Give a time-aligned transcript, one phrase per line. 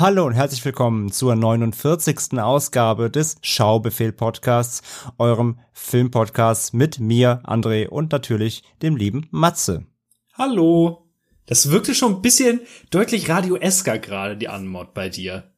[0.00, 2.38] Hallo und herzlich willkommen zur 49.
[2.38, 4.80] Ausgabe des Schaubefehl Podcasts,
[5.18, 9.86] eurem Filmpodcast mit mir, André und natürlich dem lieben Matze.
[10.34, 11.10] Hallo.
[11.46, 12.60] Das wirkte schon ein bisschen
[12.90, 15.50] deutlich radioesker gerade, die Anmod bei dir.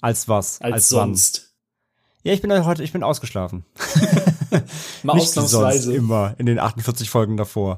[0.00, 0.62] Als was?
[0.62, 1.52] Als, als sonst.
[2.22, 2.30] Wann?
[2.30, 3.66] Ja, ich bin heute, ich bin ausgeschlafen.
[5.02, 5.90] Mal Nicht ausnahmsweise.
[5.90, 7.76] Wie sonst immer in den 48 Folgen davor.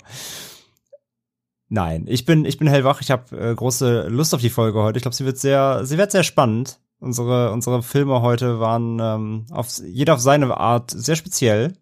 [1.74, 3.00] Nein, ich bin ich bin hellwach.
[3.00, 4.96] Ich habe äh, große Lust auf die Folge heute.
[4.96, 6.78] Ich glaube, sie wird sehr sie wird sehr spannend.
[7.00, 11.72] Unsere unsere Filme heute waren ähm, auf jeder auf seine Art sehr speziell.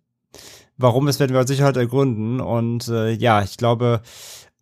[0.78, 2.40] Warum, das werden wir mit Sicherheit ergründen.
[2.40, 4.00] Und äh, ja, ich glaube,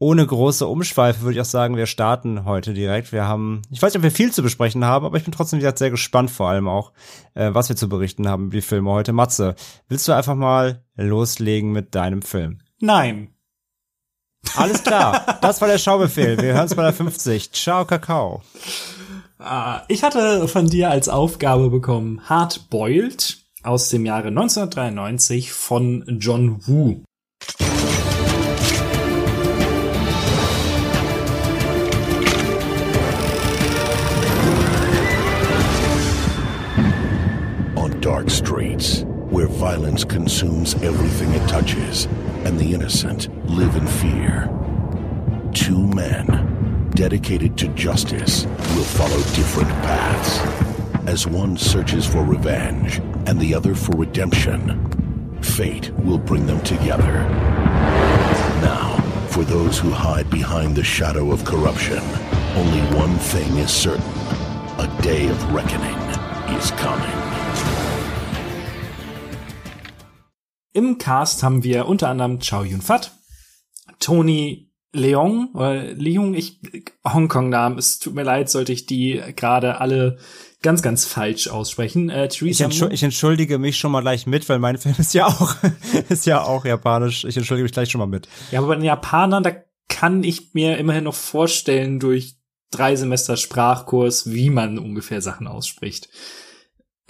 [0.00, 3.12] ohne große Umschweife würde ich auch sagen, wir starten heute direkt.
[3.12, 5.60] Wir haben, ich weiß nicht, ob wir viel zu besprechen haben, aber ich bin trotzdem
[5.60, 6.92] wieder sehr gespannt, vor allem auch,
[7.34, 9.12] äh, was wir zu berichten haben über die Filme heute.
[9.12, 9.54] Matze,
[9.88, 12.58] willst du einfach mal loslegen mit deinem Film?
[12.80, 13.28] Nein.
[14.56, 16.36] Alles klar, das war der Schaubefehl.
[16.38, 17.52] Wir hören uns bei der 50.
[17.52, 18.42] Ciao, Kakao.
[19.38, 26.04] Ah, ich hatte von dir als Aufgabe bekommen Hard Boiled aus dem Jahre 1993 von
[26.20, 27.02] John Woo.
[37.76, 42.06] On dark streets, where violence consumes everything it touches,
[42.44, 44.50] and the innocent live in fear,
[45.54, 50.38] two men dedicated to justice will follow different paths.
[51.06, 57.12] As one searches for revenge and the other for redemption, fate will bring them together.
[58.62, 58.96] Now,
[59.30, 62.02] for those who hide behind the shadow of corruption,
[62.56, 64.04] only one thing is certain
[64.78, 65.98] a day of reckoning
[66.56, 67.19] is coming.
[70.72, 73.12] Im Cast haben wir unter anderem Chow Yun-Fat,
[73.98, 76.58] Tony Leong oder Leung, ich
[77.06, 80.18] Hongkong-Namen, es tut mir leid, sollte ich die gerade alle
[80.62, 82.10] ganz, ganz falsch aussprechen.
[82.10, 85.26] Äh, Ich, Mo- ich entschuldige mich schon mal gleich mit, weil mein Film ist ja
[85.26, 85.54] auch,
[86.08, 87.24] ist ja auch japanisch.
[87.24, 88.28] Ich entschuldige mich gleich schon mal mit.
[88.50, 89.52] Ja, aber bei den Japanern, da
[89.88, 92.36] kann ich mir immerhin noch vorstellen, durch
[92.72, 96.08] drei Semester Sprachkurs, wie man ungefähr Sachen ausspricht.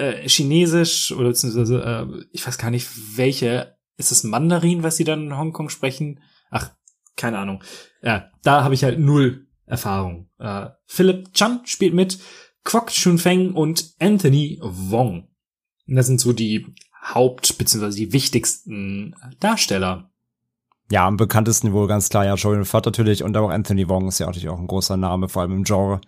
[0.00, 5.04] Äh, Chinesisch oder beziehungsweise, äh, ich weiß gar nicht, welche, ist es Mandarin, was sie
[5.04, 6.20] dann in Hongkong sprechen?
[6.50, 6.70] Ach,
[7.16, 7.62] keine Ahnung.
[8.02, 10.30] Ja, da habe ich halt null Erfahrung.
[10.38, 12.18] Äh, Philip Chan spielt mit,
[12.64, 15.28] Kwok Chun-Feng und Anthony Wong.
[15.86, 16.66] Und das sind so die
[17.02, 20.10] Haupt- beziehungsweise die wichtigsten Darsteller.
[20.90, 24.18] Ja, am bekanntesten wohl ganz klar ja Joel Fat natürlich und auch Anthony Wong ist
[24.18, 26.00] ja natürlich auch ein großer Name, vor allem im Genre.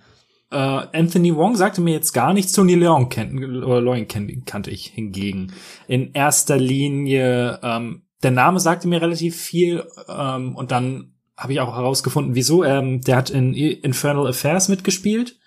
[0.52, 2.52] Äh, Anthony Wong sagte mir jetzt gar nichts.
[2.52, 5.52] Tony Leung, kennt, oder Leung kennt, kannte ich hingegen.
[5.88, 11.60] In erster Linie, ähm, der Name sagte mir relativ viel ähm, und dann habe ich
[11.60, 12.62] auch herausgefunden, wieso.
[12.64, 15.38] Ähm, der hat in Infernal Affairs mitgespielt,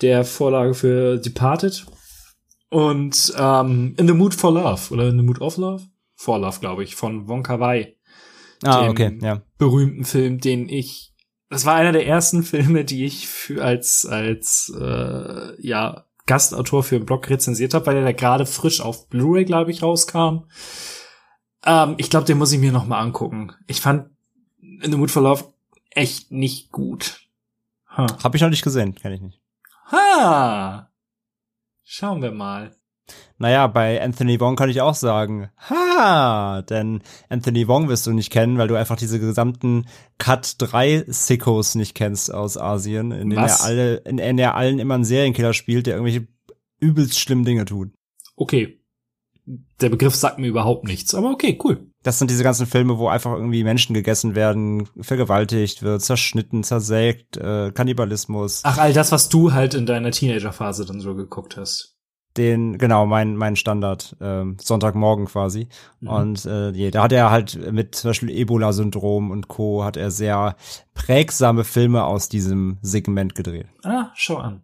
[0.00, 1.86] der Vorlage für Departed.
[2.70, 5.84] Und ähm, In the Mood for Love oder In the Mood of Love?
[6.16, 7.94] For Love, glaube ich, von Wong Kar Wai
[8.64, 9.42] Ah, okay, ja.
[9.56, 11.07] berühmten Film, den ich,
[11.50, 16.96] das war einer der ersten Filme, die ich für als als äh, ja Gastautor für
[16.96, 20.44] einen Blog rezensiert habe, weil der da gerade frisch auf Blu-ray, glaube ich, rauskam.
[21.64, 23.54] Ähm, ich glaube, den muss ich mir noch mal angucken.
[23.66, 24.10] Ich fand
[24.60, 25.52] In the Mood for Love
[25.90, 27.20] echt nicht gut.
[27.96, 28.06] Ha.
[28.22, 29.40] Hab ich noch nicht gesehen, kenne ich nicht.
[29.90, 30.90] ha.
[31.82, 32.76] Schauen wir mal.
[33.38, 38.32] Naja, bei Anthony Wong kann ich auch sagen, ha, denn Anthony Wong wirst du nicht
[38.32, 39.86] kennen, weil du einfach diese gesamten
[40.18, 44.80] Cut 3 Sickos nicht kennst aus Asien, in denen er alle, in denen er allen
[44.80, 46.26] immer einen Serienkiller spielt, der irgendwelche
[46.80, 47.90] übelst schlimmen Dinge tut.
[48.36, 48.80] Okay.
[49.80, 51.88] Der Begriff sagt mir überhaupt nichts, aber okay, cool.
[52.02, 57.36] Das sind diese ganzen Filme, wo einfach irgendwie Menschen gegessen werden, vergewaltigt wird, zerschnitten, zersägt,
[57.38, 58.60] äh, Kannibalismus.
[58.64, 61.97] Ach, all das, was du halt in deiner Teenagerphase dann so geguckt hast.
[62.38, 65.68] Den, genau, mein, mein Standard, ähm, Sonntagmorgen quasi.
[66.00, 66.08] Mhm.
[66.08, 69.84] Und äh, da hat er halt mit zum Beispiel Ebola-Syndrom und Co.
[69.84, 70.56] hat er sehr
[70.94, 73.66] prägsame Filme aus diesem Segment gedreht.
[73.82, 74.62] Ah, schau an.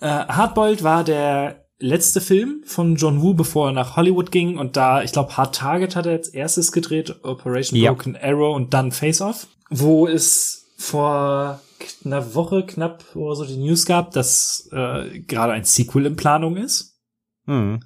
[0.00, 4.58] Äh, Hardboiled war der letzte Film von John Woo, bevor er nach Hollywood ging.
[4.58, 7.92] Und da, ich glaube, Hard Target hat er als erstes gedreht, Operation Ja.
[7.92, 9.46] Broken Arrow und dann Face Off.
[9.70, 11.60] Wo es vor
[12.04, 16.56] einer Woche knapp oder so die News gab, dass äh, gerade ein Sequel in Planung
[16.56, 16.98] ist.
[17.46, 17.80] Hm.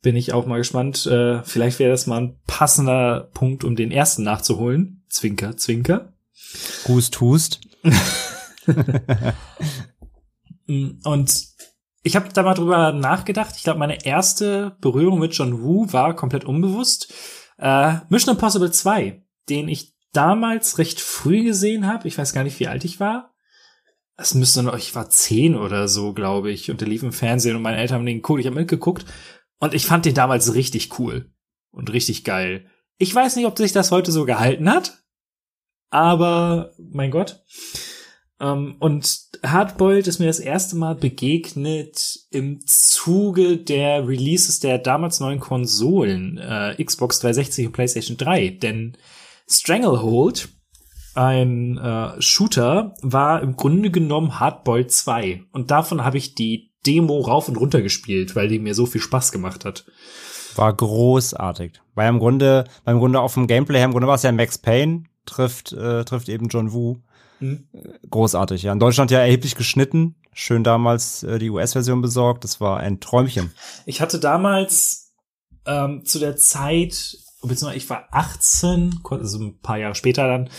[0.00, 1.06] Bin ich auch mal gespannt.
[1.06, 5.04] Äh, vielleicht wäre das mal ein passender Punkt, um den ersten nachzuholen.
[5.08, 6.12] Zwinker, Zwinker.
[6.88, 7.60] Hust, hust.
[10.66, 11.46] Und
[12.02, 13.54] ich habe da mal drüber nachgedacht.
[13.56, 17.12] Ich glaube, meine erste Berührung mit John Woo war komplett unbewusst.
[17.58, 22.08] Äh, Mission Impossible 2, den ich damals recht früh gesehen habe.
[22.08, 23.34] Ich weiß gar nicht, wie alt ich war.
[24.16, 26.70] Es müsste noch, ich war zehn oder so, glaube ich.
[26.70, 28.40] Und der lief im Fernsehen und meine Eltern haben den geguckt.
[28.40, 29.06] Ich habe mitgeguckt.
[29.58, 31.30] Und ich fand den damals richtig cool.
[31.70, 32.66] Und richtig geil.
[32.98, 35.02] Ich weiß nicht, ob sich das heute so gehalten hat.
[35.90, 37.42] Aber, mein Gott.
[38.40, 45.20] Ähm, und Hardboiled ist mir das erste Mal begegnet im Zuge der Releases der damals
[45.20, 48.48] neuen Konsolen, äh, Xbox 360 und PlayStation 3.
[48.50, 48.96] Denn
[49.52, 50.48] Stranglehold,
[51.14, 55.44] ein äh, Shooter, war im Grunde genommen Hardboiled 2.
[55.52, 59.00] Und davon habe ich die Demo rauf und runter gespielt, weil die mir so viel
[59.00, 59.84] Spaß gemacht hat.
[60.56, 61.80] War großartig.
[61.94, 64.58] Weil im Grunde, beim Grunde auch vom Gameplay her, im Grunde war es ja Max
[64.58, 66.98] Payne, trifft, äh, trifft eben John Woo.
[67.40, 67.68] Mhm.
[68.10, 68.72] Großartig, ja.
[68.72, 70.16] In Deutschland ja erheblich geschnitten.
[70.32, 72.44] Schön damals äh, die US-Version besorgt.
[72.44, 73.52] Das war ein Träumchen.
[73.86, 75.12] Ich hatte damals
[75.66, 80.50] ähm, zu der Zeit, beziehungsweise ich war 18, also ein paar Jahre später dann,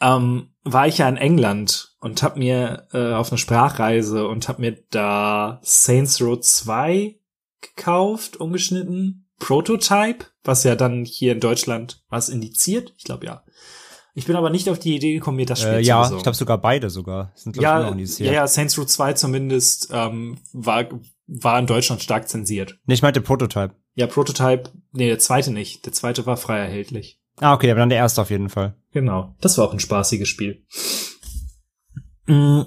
[0.00, 4.58] ähm, war ich ja in England und hab mir äh, auf einer Sprachreise und hab
[4.58, 7.18] mir da Saints Row 2
[7.60, 9.26] gekauft, umgeschnitten.
[9.38, 12.92] Prototype, was ja dann hier in Deutschland was indiziert.
[12.98, 13.42] Ich glaube ja.
[14.12, 16.16] Ich bin aber nicht auf die Idee gekommen, mir das Spiel Äh, zu ja, besorgen.
[16.18, 17.32] ich glaube sogar beide sogar.
[17.34, 20.84] Sind, glaub ja, ja, ja, Saints Row 2 zumindest ähm, war,
[21.30, 22.78] war in Deutschland stark zensiert.
[22.86, 23.74] Nee, ich meinte Prototype.
[23.94, 25.86] Ja, Prototype, nee, der zweite nicht.
[25.86, 27.20] Der zweite war frei erhältlich.
[27.38, 28.74] Ah, okay, aber dann der erste auf jeden Fall.
[28.92, 29.34] Genau.
[29.40, 30.64] Das war auch ein spaßiges Spiel.
[32.26, 32.62] Mm,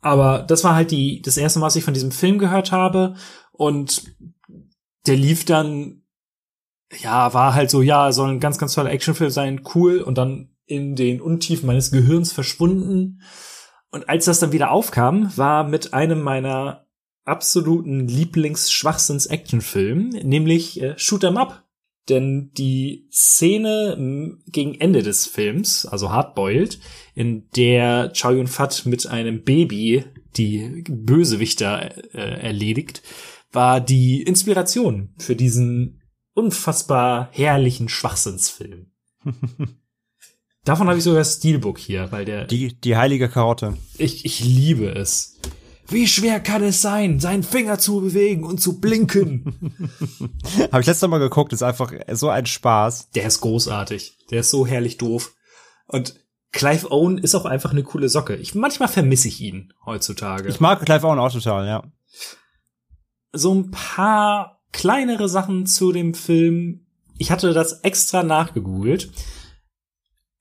[0.00, 3.14] Aber das war halt die, das erste Mal, was ich von diesem Film gehört habe.
[3.52, 4.02] Und
[5.06, 6.02] der lief dann,
[6.98, 10.00] ja, war halt so, ja, soll ein ganz, ganz toller Actionfilm sein, cool.
[10.00, 13.20] Und dann in den Untiefen meines Gehirns verschwunden.
[13.90, 16.86] Und als das dann wieder aufkam, war mit einem meiner
[17.24, 21.64] absoluten Lieblings-Schwachsinns-Actionfilm, nämlich äh, Shoot 'em Up.
[22.08, 26.80] Denn die Szene gegen Ende des Films, also Hardboiled,
[27.14, 30.04] in der Chow Yun-Fat mit einem Baby
[30.36, 33.02] die Bösewichter äh, erledigt,
[33.52, 36.00] war die Inspiration für diesen
[36.34, 38.86] unfassbar herrlichen Schwachsinnsfilm.
[40.64, 43.76] Davon habe ich sogar das Steelbook hier, weil der Die, die heilige Karotte.
[43.98, 45.38] ich, ich liebe es.
[45.90, 49.78] Wie schwer kann es sein, seinen Finger zu bewegen und zu blinken?
[50.72, 53.10] Habe ich letztes Mal geguckt, ist einfach so ein Spaß.
[53.10, 54.18] Der ist großartig.
[54.30, 55.34] Der ist so herrlich doof.
[55.86, 56.14] Und
[56.52, 58.36] Clive Owen ist auch einfach eine coole Socke.
[58.36, 60.48] Ich, manchmal vermisse ich ihn heutzutage.
[60.48, 61.82] Ich mag Clive Owen auch total, ja.
[63.32, 66.86] so ein paar kleinere Sachen zu dem Film.
[67.18, 69.10] Ich hatte das extra nachgegoogelt.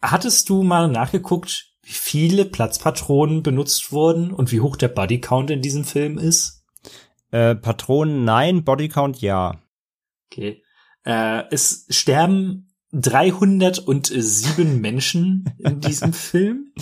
[0.02, 5.64] Hattest du mal nachgeguckt, wie viele Platzpatronen benutzt wurden und wie hoch der Bodycount in
[5.64, 6.64] diesem Film ist?
[7.32, 9.60] Äh, Patronen nein, Bodycount ja.
[10.32, 10.62] Okay.
[11.04, 16.74] Äh, es sterben 307 Menschen in diesem Film.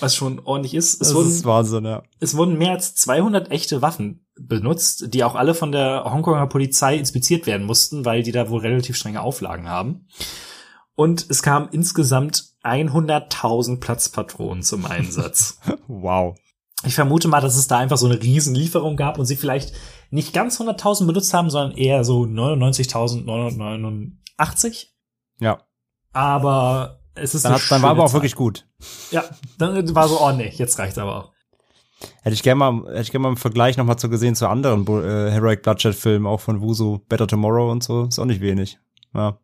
[0.00, 0.92] Was schon ordentlich ist.
[0.92, 2.02] Es Das wurden, ist Wahnsinn, ja.
[2.20, 6.98] es wurden mehr als 200 echte Waffen benutzt, die auch alle von der Hongkonger Polizei
[6.98, 10.08] inspiziert werden mussten, weil die da wohl relativ strenge Auflagen haben.
[10.96, 15.60] Und es kam insgesamt 100.000 Platzpatronen zum Einsatz.
[15.88, 16.36] Wow.
[16.84, 19.72] Ich vermute mal, dass es da einfach so eine Riesenlieferung gab und sie vielleicht
[20.10, 24.88] nicht ganz 100.000 benutzt haben, sondern eher so 99.989.
[25.40, 25.58] Ja.
[26.12, 28.18] Aber es ist Dann, hat, dann war aber auch Zahl.
[28.18, 28.66] wirklich gut.
[29.10, 29.24] Ja,
[29.58, 31.32] dann war so, oh nee, jetzt reicht's aber auch.
[32.22, 34.48] Hätte ich gerne mal, hätte ich gerne mal im Vergleich noch mal zu gesehen zu
[34.48, 38.04] anderen äh, Heroic Bloodshed Filmen, auch von Wusu, Better Tomorrow und so.
[38.04, 38.78] Ist auch nicht wenig.
[39.14, 39.38] Ja.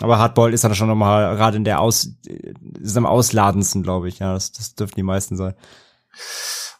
[0.00, 2.16] Aber Hardboiled ist dann schon noch mal gerade in der Aus,
[2.80, 4.18] ist am ausladendsten, glaube ich.
[4.18, 5.54] Ja, das, das dürften die meisten sein.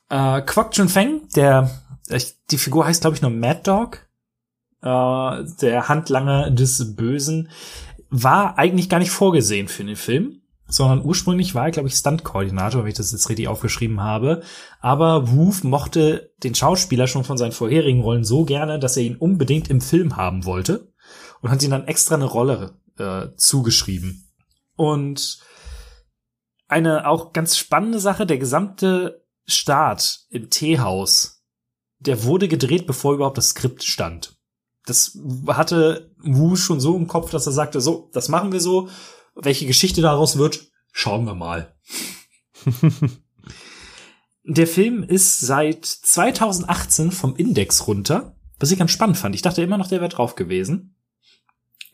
[0.09, 1.71] Äh, Kwok Chun Feng, der,
[2.51, 4.07] die Figur heißt, glaube ich, nur Mad Dog,
[4.83, 7.51] äh, der Handlanger des Bösen,
[8.11, 12.83] war eigentlich gar nicht vorgesehen für den Film, sondern ursprünglich war er, glaube ich, Stunt-Koordinator,
[12.83, 14.43] wenn ich das jetzt richtig aufgeschrieben habe.
[14.81, 19.17] Aber Woof mochte den Schauspieler schon von seinen vorherigen Rollen so gerne, dass er ihn
[19.17, 20.93] unbedingt im Film haben wollte
[21.41, 24.31] und hat ihm dann extra eine Rolle äh, zugeschrieben.
[24.77, 25.41] Und
[26.69, 31.43] eine auch ganz spannende Sache, der gesamte Start im Teehaus,
[31.99, 34.37] der wurde gedreht, bevor überhaupt das Skript stand.
[34.87, 38.89] Das hatte Wu schon so im Kopf, dass er sagte, so, das machen wir so.
[39.35, 41.75] Welche Geschichte daraus wird, schauen wir mal.
[44.47, 49.35] Der Film ist seit 2018 vom Index runter, was ich ganz spannend fand.
[49.35, 50.97] Ich dachte immer noch, der wäre drauf gewesen.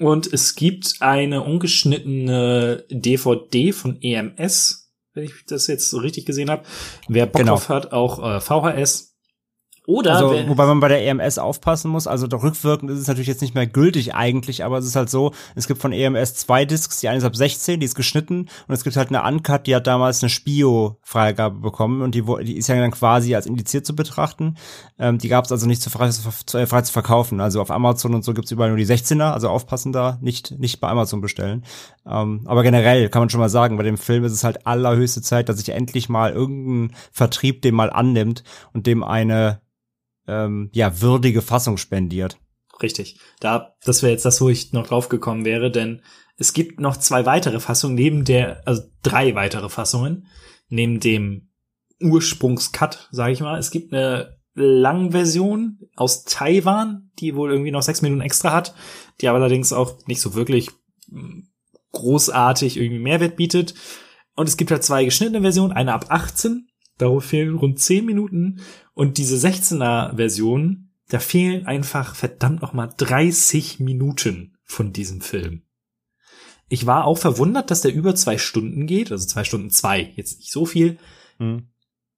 [0.00, 6.50] Und es gibt eine ungeschnittene DVD von EMS, wenn ich das jetzt so richtig gesehen
[6.50, 6.62] habe.
[7.08, 7.52] Wer Bock Genau.
[7.52, 9.09] drauf hat, auch äh, VHS.
[9.90, 13.26] Oder Also, wobei man bei der EMS aufpassen muss, also doch rückwirkend ist es natürlich
[13.26, 16.64] jetzt nicht mehr gültig eigentlich, aber es ist halt so, es gibt von EMS zwei
[16.64, 19.66] Discs, die eine ist ab 16, die ist geschnitten und es gibt halt eine Uncut,
[19.66, 23.84] die hat damals eine Spio-Freigabe bekommen und die, die ist ja dann quasi als indiziert
[23.84, 24.56] zu betrachten.
[24.98, 27.40] Ähm, die gab es also nicht zu frei, zu, äh, frei zu verkaufen.
[27.40, 30.80] Also auf Amazon und so gibt's überall nur die 16er, also aufpassen da, nicht, nicht
[30.80, 31.64] bei Amazon bestellen.
[32.06, 35.20] Ähm, aber generell kann man schon mal sagen, bei dem Film ist es halt allerhöchste
[35.20, 39.60] Zeit, dass sich endlich mal irgendein Vertrieb dem mal annimmt und dem eine
[40.30, 42.38] ähm, ja, würdige Fassung spendiert.
[42.82, 43.18] Richtig.
[43.40, 46.02] Da, das wäre jetzt das, wo ich noch drauf gekommen wäre, denn
[46.36, 50.26] es gibt noch zwei weitere Fassungen neben der, also drei weitere Fassungen
[50.68, 51.50] neben dem
[52.00, 53.58] Ursprungscut, sage ich mal.
[53.58, 58.74] Es gibt eine Langversion aus Taiwan, die wohl irgendwie noch sechs Minuten extra hat,
[59.20, 60.70] die aber allerdings auch nicht so wirklich
[61.08, 61.40] mm,
[61.92, 63.74] großartig irgendwie Mehrwert bietet.
[64.34, 66.69] Und es gibt halt zwei geschnittene Versionen, eine ab 18,
[67.00, 68.60] darauf fehlen rund 10 Minuten
[68.94, 75.62] und diese 16er Version, da fehlen einfach verdammt noch mal 30 Minuten von diesem Film.
[76.68, 80.38] Ich war auch verwundert, dass der über zwei Stunden geht, also zwei Stunden zwei, jetzt
[80.38, 80.98] nicht so viel.
[81.38, 81.68] Hm.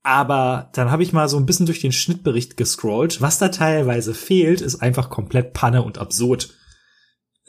[0.03, 3.23] Aber dann habe ich mal so ein bisschen durch den Schnittbericht gescrollt.
[3.23, 6.55] Was da teilweise fehlt, ist einfach komplett Panne und absurd.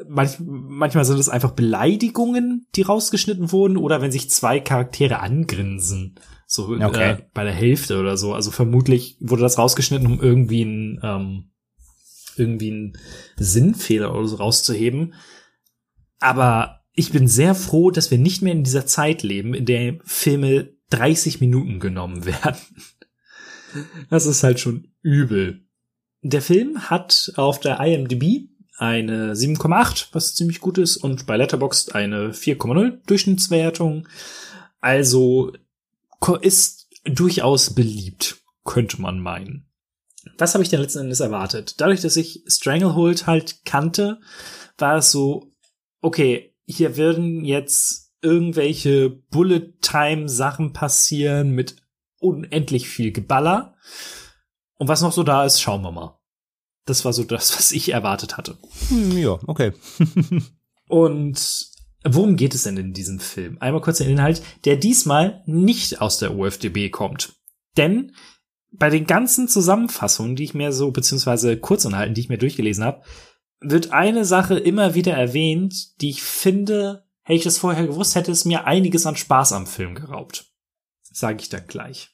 [0.07, 6.15] Manch, manchmal sind es einfach Beleidigungen, die rausgeschnitten wurden, oder wenn sich zwei Charaktere angrinsen.
[6.53, 7.13] So Okay.
[7.13, 8.35] äh, bei der Hälfte oder so.
[8.35, 11.43] Also vermutlich wurde das rausgeschnitten, um irgendwie einen, ähm,
[12.37, 12.97] irgendwie einen
[13.37, 15.15] Sinnfehler oder so rauszuheben.
[16.19, 19.97] Aber ich bin sehr froh, dass wir nicht mehr in dieser Zeit leben, in der
[20.05, 22.61] Filme 30 Minuten genommen werden.
[24.11, 25.65] Das ist halt schon übel.
[26.21, 31.95] Der Film hat auf der IMDb eine 7,8, was ziemlich gut ist, und bei Letterboxd
[31.95, 34.07] eine 4,0 Durchschnittswertung.
[34.81, 35.51] Also
[36.41, 39.69] ist durchaus beliebt, könnte man meinen.
[40.37, 41.75] Was habe ich denn letzten Endes erwartet?
[41.81, 44.21] Dadurch, dass ich Stranglehold halt kannte,
[44.77, 45.51] war es so,
[46.01, 51.75] okay, hier werden jetzt irgendwelche Bullet-Time-Sachen passieren mit
[52.19, 53.75] unendlich viel Geballer.
[54.75, 56.19] Und was noch so da ist, schauen wir mal.
[56.85, 58.57] Das war so das, was ich erwartet hatte.
[58.87, 59.73] Hm, ja, okay.
[60.87, 61.72] Und
[62.03, 63.57] worum geht es denn in diesem Film?
[63.59, 67.33] Einmal kurz den Inhalt, der diesmal nicht aus der OFDB kommt.
[67.77, 68.13] Denn
[68.71, 73.03] bei den ganzen Zusammenfassungen, die ich mir so, beziehungsweise Kurzunhalten, die ich mir durchgelesen habe,
[73.59, 78.31] wird eine Sache immer wieder erwähnt, die ich finde, hätte ich das vorher gewusst, hätte
[78.31, 80.51] es mir einiges an Spaß am Film geraubt.
[81.03, 82.09] Sage ich dann gleich.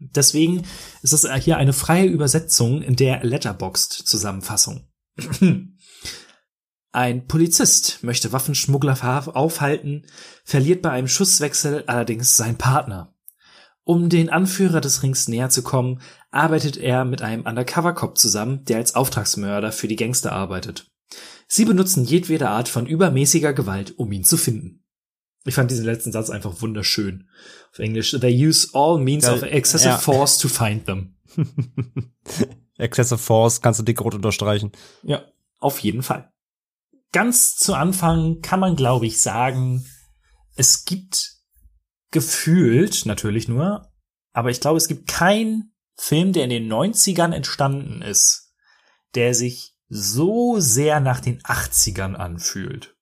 [0.00, 0.64] Deswegen
[1.02, 4.88] ist es hier eine freie Übersetzung in der Letterboxd-Zusammenfassung.
[6.94, 10.06] Ein Polizist möchte Waffenschmuggler aufhalten,
[10.44, 13.12] verliert bei einem Schusswechsel allerdings seinen Partner.
[13.82, 18.76] Um den Anführer des Rings näher zu kommen, arbeitet er mit einem Undercover-Cop zusammen, der
[18.76, 20.88] als Auftragsmörder für die Gangster arbeitet.
[21.48, 24.84] Sie benutzen jedwede Art von übermäßiger Gewalt, um ihn zu finden.
[25.44, 27.28] Ich fand diesen letzten Satz einfach wunderschön.
[27.72, 29.98] Auf Englisch, they use all means Ja, of excessive ja.
[29.98, 31.16] force to find them.
[32.78, 34.70] Excessive Force kannst du dickrot unterstreichen.
[35.02, 35.24] Ja,
[35.58, 36.30] auf jeden Fall.
[37.14, 39.86] Ganz zu Anfang kann man, glaube ich, sagen,
[40.56, 41.36] es gibt
[42.10, 43.92] gefühlt natürlich nur,
[44.32, 48.52] aber ich glaube, es gibt keinen Film, der in den 90ern entstanden ist,
[49.14, 52.96] der sich so sehr nach den 80ern anfühlt.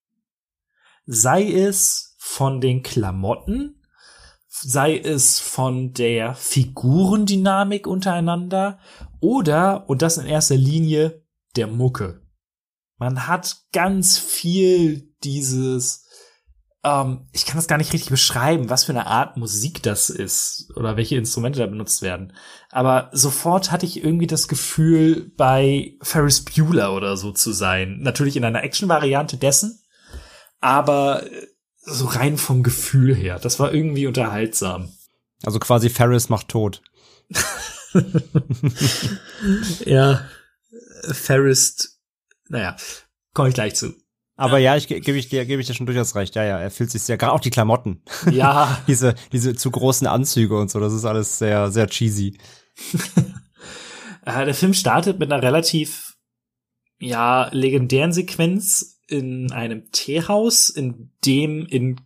[1.06, 3.82] Sei es von den Klamotten,
[4.46, 8.78] sei es von der Figurendynamik untereinander
[9.20, 11.24] oder, und das in erster Linie,
[11.56, 12.21] der Mucke.
[13.02, 16.06] Man hat ganz viel dieses,
[16.84, 20.70] ähm, ich kann das gar nicht richtig beschreiben, was für eine Art Musik das ist
[20.76, 22.32] oder welche Instrumente da benutzt werden.
[22.70, 27.98] Aber sofort hatte ich irgendwie das Gefühl, bei Ferris Bueller oder so zu sein.
[28.02, 29.80] Natürlich in einer Action-Variante dessen,
[30.60, 33.40] aber äh, so rein vom Gefühl her.
[33.40, 34.92] Das war irgendwie unterhaltsam.
[35.42, 36.82] Also quasi Ferris macht tot.
[39.84, 40.24] Ja,
[41.10, 41.91] Ferris,
[42.52, 42.76] naja,
[43.34, 43.94] komme ich gleich zu.
[44.36, 46.34] Aber ja, ich ge- gebe ich dir, gebe ich dir schon durchaus recht.
[46.34, 48.02] Ja, ja, er fühlt sich sehr, gerade auch die Klamotten.
[48.32, 52.38] Ja, diese, diese zu großen Anzüge und so, das ist alles sehr, sehr cheesy.
[54.24, 56.14] Äh, der Film startet mit einer relativ,
[56.98, 62.00] ja, legendären Sequenz in einem Teehaus, in dem in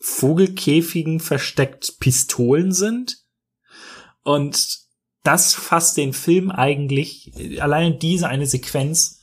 [0.00, 3.18] Vogelkäfigen versteckt Pistolen sind.
[4.22, 4.78] Und
[5.24, 9.17] das fasst den Film eigentlich, allein diese eine Sequenz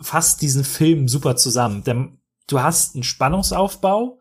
[0.00, 1.84] fasst diesen Film super zusammen.
[1.84, 4.20] Denn du hast einen Spannungsaufbau,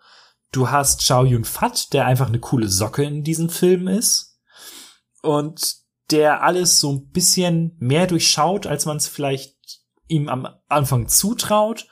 [0.52, 4.40] du hast Chow Yun Fat, der einfach eine coole Socke in diesem Film ist
[5.22, 5.78] und
[6.12, 9.56] der alles so ein bisschen mehr durchschaut, als man es vielleicht
[10.08, 11.88] ihm am Anfang zutraut.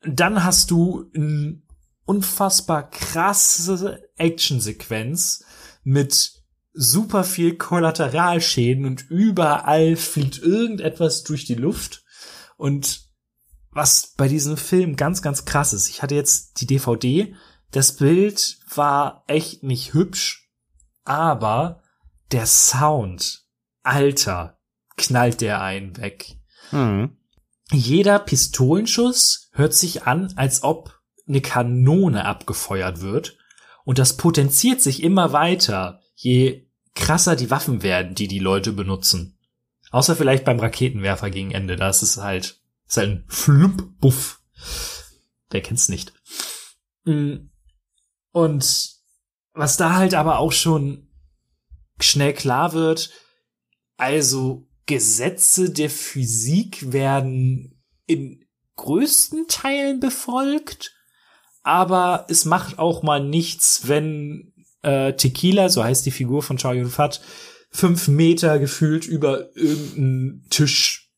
[0.00, 1.62] Dann hast du eine
[2.04, 5.44] unfassbar krasse Actionsequenz
[5.84, 6.32] mit
[6.72, 12.01] super viel Kollateralschäden und überall fliegt irgendetwas durch die Luft.
[12.56, 13.08] Und
[13.70, 17.34] was bei diesem Film ganz, ganz krass ist, ich hatte jetzt die DVD,
[17.70, 20.50] das Bild war echt nicht hübsch,
[21.04, 21.82] aber
[22.30, 23.46] der Sound,
[23.82, 24.58] alter,
[24.96, 26.36] knallt der einen weg.
[26.70, 27.16] Hm.
[27.72, 33.38] Jeder Pistolenschuss hört sich an, als ob eine Kanone abgefeuert wird.
[33.84, 39.38] Und das potenziert sich immer weiter, je krasser die Waffen werden, die die Leute benutzen.
[39.92, 44.40] Außer vielleicht beim Raketenwerfer gegen Ende, da ist es halt, ist halt ein Flump-Buff.
[45.50, 46.14] Wer kennt's nicht?
[47.04, 47.50] Mm.
[48.32, 48.90] Und
[49.52, 51.08] was da halt aber auch schon
[52.00, 53.10] schnell klar wird,
[53.98, 58.46] also Gesetze der Physik werden in
[58.76, 60.94] größten Teilen befolgt,
[61.62, 66.72] aber es macht auch mal nichts, wenn äh, Tequila, so heißt die Figur von Chow
[66.72, 67.20] Yun-Fat,
[67.72, 71.10] fünf Meter gefühlt über irgendeinen Tisch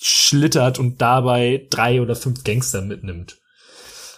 [0.00, 3.40] schlittert und dabei drei oder fünf Gangster mitnimmt.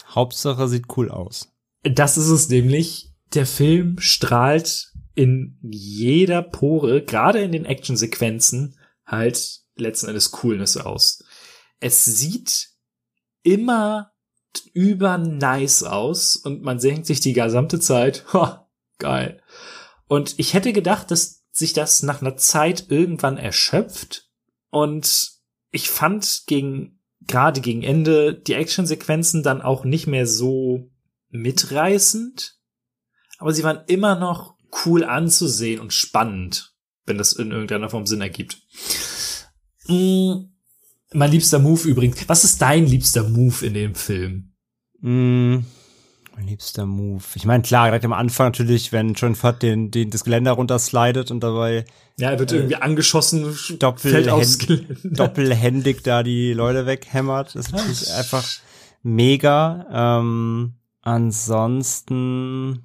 [0.08, 1.52] Hauptsache sieht cool aus.
[1.82, 3.06] Das ist es nämlich.
[3.34, 11.22] Der Film strahlt in jeder Pore, gerade in den Actionsequenzen, halt letzten Endes Coolness aus.
[11.78, 12.70] Es sieht
[13.42, 14.12] immer
[14.72, 18.68] über nice aus und man denkt sich die gesamte Zeit, ha,
[18.98, 19.42] geil.
[20.06, 24.28] Und ich hätte gedacht, dass sich das nach einer Zeit irgendwann erschöpft
[24.70, 25.32] und
[25.70, 30.90] ich fand gegen, gerade gegen Ende die Actionsequenzen dann auch nicht mehr so
[31.30, 32.56] mitreißend,
[33.38, 36.74] aber sie waren immer noch cool anzusehen und spannend,
[37.06, 38.58] wenn das in irgendeiner Form Sinn ergibt.
[39.86, 40.50] Mm,
[41.12, 42.28] mein liebster Move übrigens.
[42.28, 44.52] Was ist dein liebster Move in dem Film?
[45.00, 45.60] Mm,
[46.38, 47.24] mein liebster Move.
[47.34, 51.32] Ich meine, klar, direkt am Anfang natürlich, wenn John Fett den, den, das Geländer runterslidet
[51.32, 51.84] und dabei
[52.16, 57.56] Ja, er wird irgendwie angeschossen, fällt doppelhänd, doppelhändig da die Leute weghämmert.
[57.56, 58.44] Das ist natürlich einfach
[59.02, 60.20] mega.
[60.20, 62.84] Ähm, ansonsten,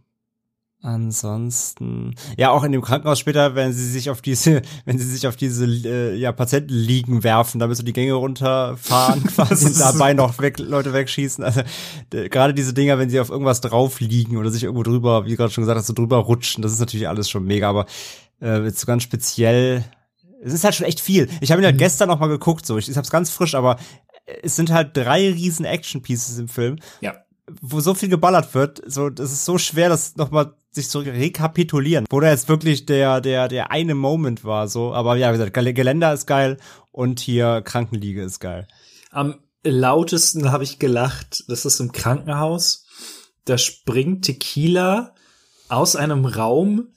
[0.84, 5.28] ansonsten, ja, auch in dem Krankenhaus später, wenn sie sich auf diese, wenn sie sich
[5.28, 10.13] auf diese äh, ja, Patienten liegen werfen, damit so die Gänge runterfahren, quasi und dabei
[10.13, 11.43] noch weg, Leute wegschießen.
[11.43, 11.62] Also
[12.10, 15.52] gerade diese Dinger, wenn sie auf irgendwas drauf liegen oder sich irgendwo drüber, wie gerade
[15.52, 17.86] schon gesagt hast, so drüber rutschen, das ist natürlich alles schon mega, aber
[18.41, 19.84] äh, jetzt so ganz speziell.
[20.43, 21.30] Es ist halt schon echt viel.
[21.39, 23.78] Ich habe ihn halt gestern noch mal geguckt, so ich, ich hab's ganz frisch, aber
[24.41, 27.15] es sind halt drei riesen Action-Pieces im Film Ja.
[27.62, 31.00] wo so viel geballert wird, so das ist so schwer, das noch mal sich zu
[31.00, 34.94] rekapitulieren, wo da jetzt wirklich der der der eine Moment war, so.
[34.94, 36.58] Aber ja, wie gesagt, Gel- Geländer ist geil
[36.92, 38.68] und hier Krankenliege ist geil.
[39.12, 42.86] Am lautesten habe ich gelacht, das ist im Krankenhaus.
[43.46, 45.14] Da springt Tequila
[45.70, 46.88] aus einem Raum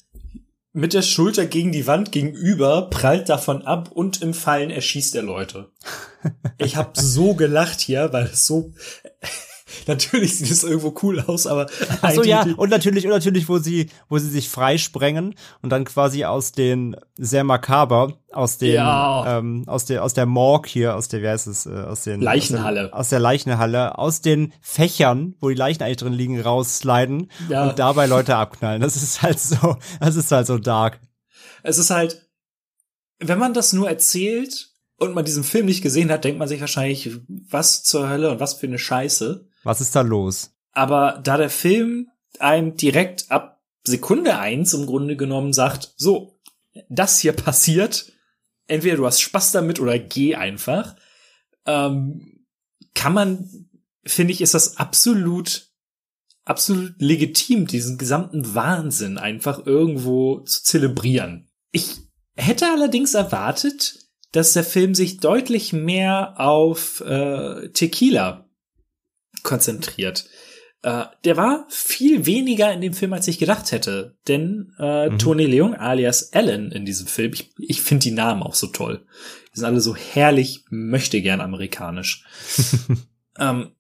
[0.73, 5.23] mit der Schulter gegen die Wand gegenüber, prallt davon ab und im Fallen erschießt er
[5.23, 5.71] Leute.
[6.59, 8.73] Ich habe so gelacht hier, weil es so
[9.87, 11.67] natürlich sieht es irgendwo cool aus, aber
[12.03, 15.85] Ach so ja, und natürlich und natürlich, wo sie wo sie sich freisprengen und dann
[15.85, 19.39] quasi aus den sehr makaber aus den Ja.
[19.39, 22.21] ähm, aus der aus der Morgue hier aus der wie heißt es äh, aus den
[22.21, 22.85] Leichenhalle.
[22.85, 27.31] aus der, aus der Leichenhalle aus den Fächern, wo die Leichen eigentlich drin liegen, raussliden
[27.49, 27.69] Ja.
[27.69, 28.81] und dabei Leute abknallen.
[28.83, 31.01] Das ist halt so, das ist halt so dark.
[31.63, 32.23] Es ist halt,
[33.19, 36.61] wenn man das nur erzählt und man diesen Film nicht gesehen hat, denkt man sich
[36.61, 39.46] wahrscheinlich, was zur Hölle und was für eine Scheiße.
[39.67, 40.53] Was ist da los?
[40.71, 46.39] Aber da der Film einem direkt ab Sekunde eins im Grunde genommen sagt, so,
[46.89, 48.13] das hier passiert,
[48.69, 50.95] entweder du hast Spaß damit oder geh einfach,
[51.67, 52.45] ähm,
[52.95, 53.69] kann man,
[54.05, 55.73] finde ich, ist das absolut,
[56.45, 61.51] absolut legitim, diesen gesamten Wahnsinn einfach irgendwo zu zelebrieren.
[61.73, 61.97] Ich
[62.37, 63.99] hätte allerdings erwartet,
[64.31, 68.46] dass der Film sich deutlich mehr auf äh, Tequila
[69.47, 70.27] konzentriert.
[70.83, 74.19] Äh, der war viel weniger in dem Film, als ich gedacht hätte.
[74.29, 75.19] Denn äh, Mhm.
[75.19, 79.07] Tony Leung alias Alan in diesem Film, ich, ich finde die Namen auch so toll.
[79.53, 82.25] Die sind alle so herrlich, möchte gern amerikanisch.
[83.39, 83.73] ähm,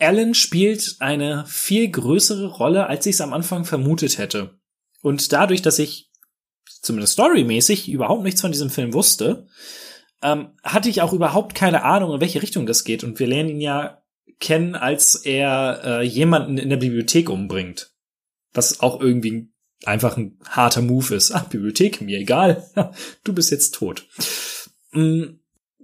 [0.00, 4.58] Alan spielt eine viel größere Rolle, als ich es am Anfang vermutet hätte.
[5.02, 6.10] Und dadurch, dass ich
[6.82, 9.46] zumindest storymäßig überhaupt nichts von diesem Film wusste,
[10.22, 13.04] ähm, hatte ich auch überhaupt keine Ahnung, in welche Richtung das geht.
[13.04, 13.97] Und wir lernen ihn ja
[14.40, 17.92] kennen, als er äh, jemanden in der Bibliothek umbringt.
[18.52, 19.50] Was auch irgendwie
[19.84, 21.32] einfach ein harter Move ist.
[21.32, 22.64] Ah, Bibliothek, mir egal.
[23.24, 24.06] du bist jetzt tot.
[24.92, 25.40] Mhm.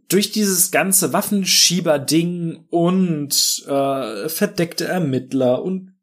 [0.08, 5.94] Durch dieses ganze Waffenschieber-Ding und äh, verdeckte Ermittler und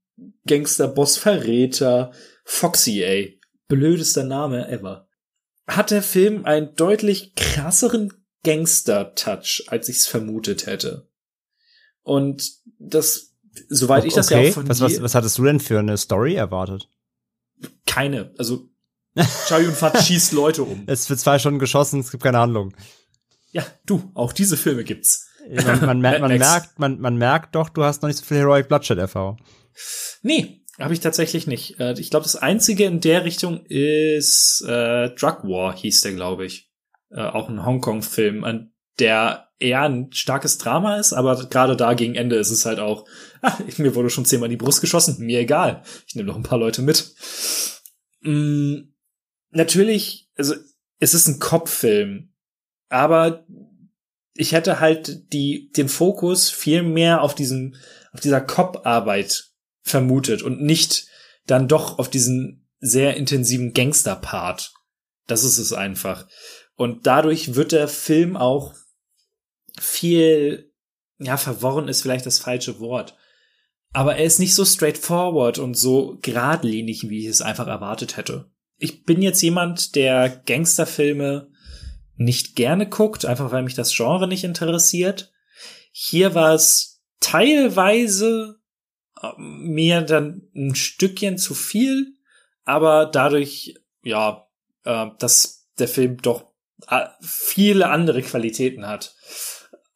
[0.48, 2.12] Gangsterboss Verräter,
[2.44, 3.40] Foxy, ey.
[3.68, 5.08] Blödester Name ever.
[5.68, 8.12] Hat der Film einen deutlich krasseren
[8.44, 11.08] Gangster-Touch, als ich's vermutet hätte.
[12.04, 13.34] Und das,
[13.70, 14.08] soweit okay.
[14.08, 16.90] ich das ja auch von was, was, was hattest du denn für eine Story erwartet?
[17.86, 18.34] Keine.
[18.38, 18.70] Also,
[19.48, 20.84] Chow Yun-Fat schießt Leute um.
[20.88, 22.74] Es wird zwei Stunden geschossen, es gibt keine Handlung.
[23.52, 25.28] Ja, du, auch diese Filme gibt's.
[25.50, 28.38] Man, man, mer man merkt, man, man merkt doch, du hast noch nicht so viel
[28.38, 29.38] Heroic Bloodshed-Erfahrung.
[30.22, 31.80] Nee, habe ich tatsächlich nicht.
[31.80, 36.46] Äh, ich glaube, das einzige in der Richtung ist äh, Drug War, hieß der, glaube
[36.46, 36.72] ich.
[37.10, 38.71] Äh, auch ein Hongkong-Film,
[39.02, 43.06] der eher ein starkes Drama ist, aber gerade da gegen Ende ist es halt auch,
[43.42, 45.84] ah, mir wurde schon zehnmal in die Brust geschossen, mir egal.
[46.08, 47.14] Ich nehme noch ein paar Leute mit.
[48.22, 48.94] Mm,
[49.52, 50.56] natürlich, also
[51.00, 52.34] es ist ein Kopffilm,
[52.90, 53.46] aber
[54.34, 57.76] ich hätte halt die, den Fokus viel mehr auf diesem,
[58.14, 59.52] auf dieser Cop-Arbeit
[59.84, 61.08] vermutet und nicht
[61.46, 64.74] dann doch auf diesen sehr intensiven Gangster-Part.
[65.28, 66.28] Das ist es einfach.
[66.76, 68.74] Und dadurch wird der Film auch
[69.80, 70.72] viel,
[71.20, 73.16] ja, verworren ist vielleicht das falsche Wort.
[73.94, 78.50] Aber er ist nicht so straightforward und so geradlinig, wie ich es einfach erwartet hätte.
[78.78, 81.52] Ich bin jetzt jemand, der Gangsterfilme
[82.16, 85.32] nicht gerne guckt, einfach weil mich das Genre nicht interessiert.
[85.92, 88.60] Hier war es teilweise
[89.22, 92.16] äh, mir dann ein Stückchen zu viel,
[92.64, 94.48] aber dadurch, ja,
[94.84, 96.46] äh, dass der Film doch
[96.88, 99.16] äh, viele andere Qualitäten hat,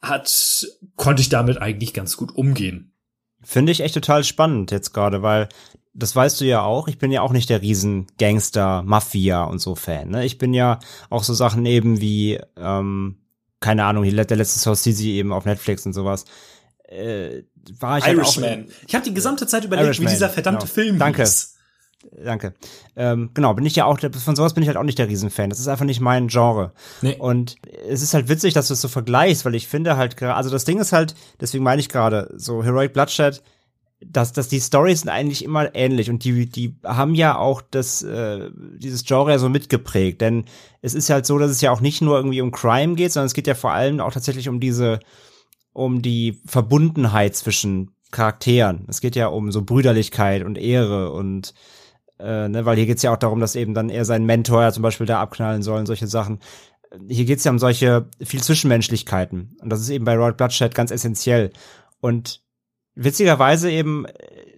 [0.02, 2.94] hat, konnte ich damit eigentlich ganz gut umgehen.
[3.42, 5.50] Finde ich echt total spannend jetzt gerade, weil
[5.94, 9.60] das weißt du ja auch, ich bin ja auch nicht der riesen Gangster, Mafia und
[9.60, 10.10] so Fan.
[10.10, 10.26] Ne?
[10.26, 10.80] Ich bin ja
[11.10, 13.18] auch so Sachen eben wie, ähm,
[13.62, 16.26] keine Ahnung, der letzte Source eben auf Netflix und sowas.
[16.84, 17.44] Äh,
[17.80, 18.50] war ich Irishman.
[18.50, 20.74] Halt auch, ich habe die gesamte Zeit überlegt, Irishman, wie dieser verdammte genau.
[20.74, 21.24] Film Danke.
[21.24, 21.55] hieß.
[22.24, 22.54] Danke.
[22.96, 25.50] Ähm, genau, bin ich ja auch, von sowas bin ich halt auch nicht der Riesenfan.
[25.50, 26.74] Das ist einfach nicht mein Genre.
[27.02, 27.16] Nee.
[27.18, 27.56] Und
[27.88, 30.50] es ist halt witzig, dass du es so vergleichst, weil ich finde halt gerade, also
[30.50, 33.42] das Ding ist halt, deswegen meine ich gerade, so Heroic Bloodshed,
[34.02, 38.04] dass, dass die Stories sind eigentlich immer ähnlich und die, die haben ja auch das,
[38.04, 40.22] äh, dieses Genre so mitgeprägt.
[40.22, 40.46] Denn
[40.82, 43.28] es ist halt so, dass es ja auch nicht nur irgendwie um Crime geht, sondern
[43.28, 45.00] es geht ja vor allem auch tatsächlich um diese,
[45.74, 48.86] um die Verbundenheit zwischen Charakteren.
[48.88, 51.54] Es geht ja um so Brüderlichkeit und Ehre und
[52.20, 54.72] äh, ne, weil hier geht's ja auch darum, dass eben dann er seinen Mentor ja
[54.72, 56.40] zum Beispiel da abknallen soll und solche Sachen.
[57.08, 59.58] Hier geht's ja um solche viel Zwischenmenschlichkeiten.
[59.62, 61.52] Und das ist eben bei Royal Bloodshed ganz essentiell.
[62.00, 62.42] Und
[62.96, 64.12] witzigerweise eben äh,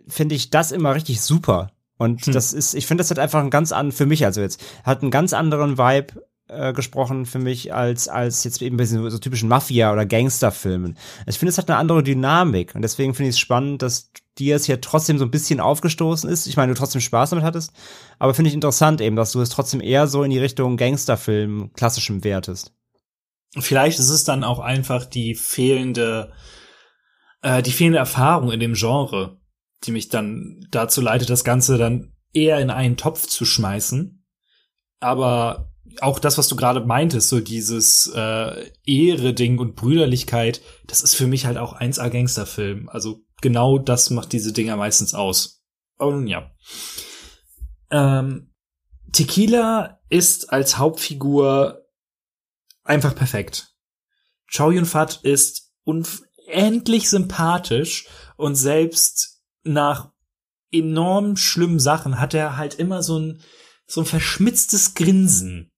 [0.08, 1.72] finde ich das immer richtig super.
[1.98, 2.34] Und hm.
[2.34, 5.02] das ist, ich finde, das hat einfach einen ganz anderen, für mich also jetzt, hat
[5.02, 9.17] einen ganz anderen Vibe äh, gesprochen für mich als, als jetzt eben bei so, so
[9.17, 10.98] typischen Mafia- oder Gangsterfilmen.
[11.26, 12.76] Ich finde, es hat eine andere Dynamik.
[12.76, 16.30] Und deswegen finde ich es spannend, dass dir es hier trotzdem so ein bisschen aufgestoßen
[16.30, 16.47] ist.
[16.47, 17.71] Ich meine, du trotzdem Spaß damit hattest.
[18.19, 21.71] Aber finde ich interessant eben, dass du es trotzdem eher so in die Richtung Gangsterfilm
[21.73, 22.73] klassischem wertest.
[23.58, 26.32] Vielleicht ist es dann auch einfach die fehlende,
[27.41, 29.39] äh, die fehlende Erfahrung in dem Genre,
[29.84, 34.26] die mich dann dazu leitet, das Ganze dann eher in einen Topf zu schmeißen.
[35.00, 35.71] Aber
[36.02, 41.28] auch das, was du gerade meintest, so dieses äh, Ehre-Ding und Brüderlichkeit, das ist für
[41.28, 42.89] mich halt auch 1A Gangsterfilm.
[42.89, 45.63] Also genau das macht diese Dinger meistens aus.
[45.97, 46.52] Und ja.
[47.89, 48.54] Ähm,
[49.12, 51.86] Tequila ist als Hauptfigur
[52.84, 53.73] einfach perfekt.
[54.54, 60.12] Chow Yun-Fat ist unendlich sympathisch und selbst nach
[60.71, 63.41] enorm schlimmen Sachen hat er halt immer so ein,
[63.86, 65.71] so ein verschmitztes Grinsen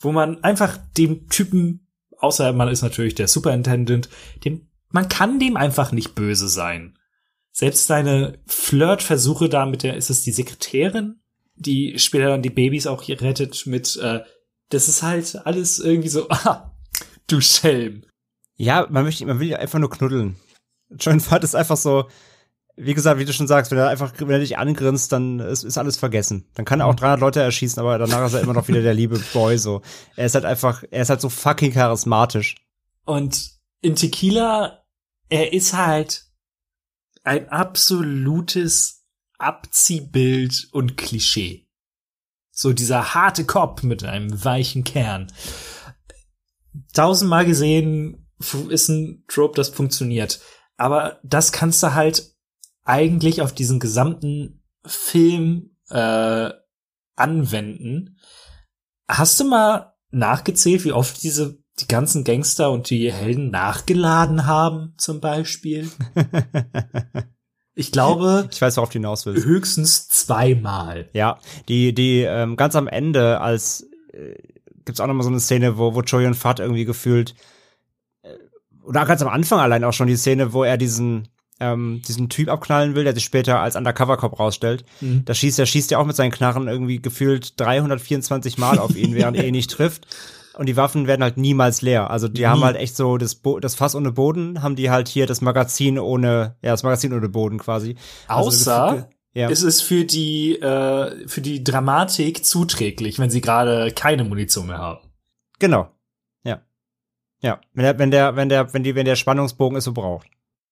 [0.00, 4.08] wo man einfach dem Typen, außer man ist natürlich der Superintendent,
[4.44, 6.98] dem, man kann dem einfach nicht böse sein.
[7.52, 11.20] Selbst seine Flirtversuche da mit der, ist es die Sekretärin,
[11.56, 14.20] die später dann die Babys auch hier rettet mit, äh,
[14.68, 16.74] das ist halt alles irgendwie so, ah,
[17.26, 18.04] du Schelm.
[18.56, 20.36] Ja, man möchte, man will ja einfach nur knuddeln.
[20.98, 22.08] John Fat ist einfach so,
[22.76, 25.64] wie gesagt, wie du schon sagst, wenn er einfach, wenn er dich angrinst, dann ist,
[25.64, 26.46] ist alles vergessen.
[26.54, 27.24] Dann kann er auch 300 mhm.
[27.24, 29.82] Leute erschießen, aber danach ist er immer noch wieder der liebe Boy, so.
[30.16, 32.56] Er ist halt einfach, er ist halt so fucking charismatisch.
[33.04, 34.77] Und in Tequila,
[35.28, 36.26] er ist halt
[37.24, 39.06] ein absolutes
[39.38, 41.68] Abziehbild und Klischee.
[42.50, 45.32] So dieser harte Kopf mit einem weichen Kern.
[46.92, 48.28] Tausendmal gesehen
[48.68, 50.40] ist ein Trope, das funktioniert.
[50.76, 52.34] Aber das kannst du halt
[52.84, 56.50] eigentlich auf diesen gesamten Film äh,
[57.16, 58.18] anwenden.
[59.08, 64.94] Hast du mal nachgezählt, wie oft diese die ganzen Gangster und die Helden nachgeladen haben,
[64.96, 65.88] zum Beispiel?
[67.80, 69.46] Ich glaube, ich weiß, worauf du hinaus willst.
[69.46, 71.08] Höchstens zweimal.
[71.12, 71.38] Ja,
[71.68, 74.34] die, die ähm, ganz am Ende, als äh,
[74.84, 77.36] gibt's auch noch mal so eine Szene, wo, wo Choi und Fat irgendwie gefühlt,
[78.22, 78.34] äh,
[78.82, 81.28] oder ganz am Anfang allein auch schon die Szene, wo er diesen,
[81.60, 84.84] ähm, diesen Typ abknallen will, der sich später als Undercover-Cop rausstellt.
[85.00, 85.24] Mhm.
[85.24, 89.14] Da schießt er, schießt er auch mit seinen Knarren irgendwie gefühlt 324 Mal auf ihn,
[89.14, 90.08] während er ihn nicht trifft
[90.58, 92.10] und die Waffen werden halt niemals leer.
[92.10, 92.46] Also die Nie.
[92.48, 95.40] haben halt echt so das, Bo das Fass ohne Boden, haben die halt hier das
[95.40, 97.94] Magazin ohne, ja, das Magazin ohne Boden quasi.
[98.26, 99.48] Also Außer also ja.
[99.48, 104.78] ist es für die, äh, für die Dramatik zuträglich, wenn sie gerade keine Munition mehr
[104.78, 105.08] haben.
[105.60, 105.92] Genau.
[106.42, 106.62] Ja.
[107.40, 107.60] Ja.
[107.72, 110.26] Wenn der, wenn der, wenn der, wenn die, wenn der Spannungsbogen es so braucht.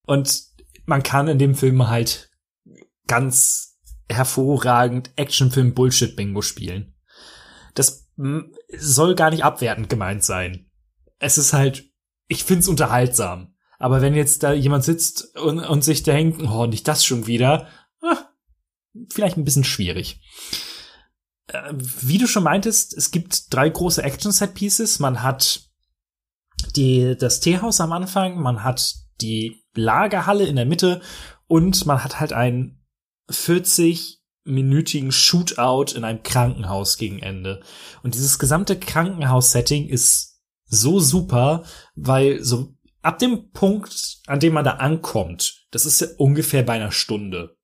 [0.05, 0.46] Und
[0.85, 2.33] man kann in dem Film halt
[3.07, 3.79] ganz
[4.11, 6.94] hervorragend Actionfilm Bullshit Bingo spielen.
[7.75, 8.05] Das
[8.76, 10.70] soll gar nicht abwertend gemeint sein.
[11.18, 11.85] Es ist halt,
[12.29, 13.55] ich find's unterhaltsam.
[13.79, 17.68] Aber wenn jetzt da jemand sitzt und, und sich denkt, oh, nicht das schon wieder,
[18.00, 18.16] ah,
[19.11, 20.22] vielleicht ein bisschen schwierig.
[21.48, 24.98] Äh, wie du schon meintest, es gibt drei große Action-Set-Pieces.
[24.98, 25.68] Man hat
[26.74, 31.02] die, das Teehaus am Anfang, man hat die Lagerhalle in der Mitte
[31.46, 32.81] und man hat halt ein
[33.29, 37.62] 40 minütigen Shootout in einem Krankenhaus gegen Ende.
[38.02, 44.64] Und dieses gesamte Krankenhaus-Setting ist so super, weil so ab dem Punkt, an dem man
[44.64, 47.56] da ankommt, das ist ja ungefähr bei einer Stunde,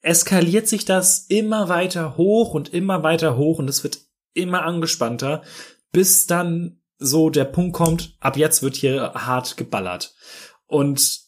[0.00, 3.98] eskaliert sich das immer weiter hoch und immer weiter hoch und es wird
[4.34, 5.42] immer angespannter,
[5.90, 10.14] bis dann so der Punkt kommt, ab jetzt wird hier hart geballert.
[10.66, 11.20] Und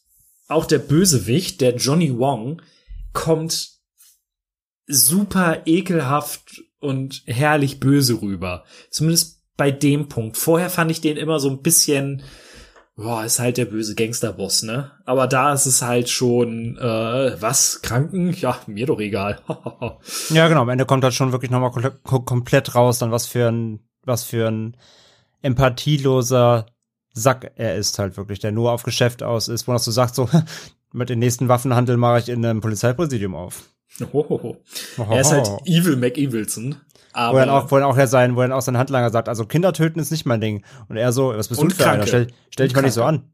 [0.49, 2.61] auch der Bösewicht, der Johnny Wong,
[3.13, 3.80] kommt
[4.91, 8.65] super ekelhaft und herrlich böse rüber.
[8.91, 10.37] Zumindest bei dem Punkt.
[10.37, 12.23] Vorher fand ich den immer so ein bisschen,
[12.97, 14.93] boah, ist halt der böse Gangsterboss, ne?
[15.05, 18.33] Aber da ist es halt schon, äh, was, Kranken?
[18.33, 19.41] Ja, mir doch egal.
[20.31, 21.73] ja, genau, am Ende kommt halt schon wirklich nochmal
[22.03, 24.77] komplett raus, dann was für ein, was für ein
[25.43, 26.67] empathieloser
[27.13, 30.29] Sack er ist halt wirklich, der nur auf Geschäft aus ist, wo du sagst, so,
[30.93, 33.65] mit dem nächsten Waffenhandel mache ich in einem Polizeipräsidium auf.
[34.13, 34.57] Hohoho.
[34.97, 36.77] Er ist halt Evil McEvilson.
[37.13, 39.29] Aber wo dann auch, wo dann auch er sein, wo dann auch sein Handlanger sagt,
[39.29, 40.65] also Kinder töten ist nicht mein Ding.
[40.89, 42.07] Und er so, was bist du für einer?
[42.07, 43.33] Stell, stell dich mal nicht so an.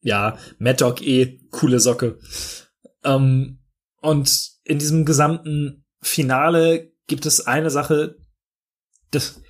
[0.00, 2.18] Ja, Mad Dog eh, coole Socke.
[3.04, 3.58] Ähm,
[4.00, 8.16] und in diesem gesamten Finale gibt es eine Sache,
[9.10, 9.40] das,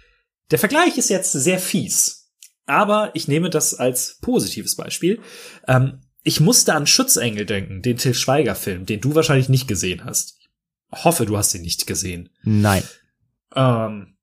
[0.51, 2.33] der Vergleich ist jetzt sehr fies.
[2.65, 5.21] Aber ich nehme das als positives Beispiel.
[5.67, 10.05] Ähm, ich musste an Schutzengel denken, den Till Schweiger Film, den du wahrscheinlich nicht gesehen
[10.05, 10.37] hast.
[10.93, 12.29] Ich hoffe, du hast ihn nicht gesehen.
[12.43, 12.83] Nein.
[13.57, 14.19] Ähm,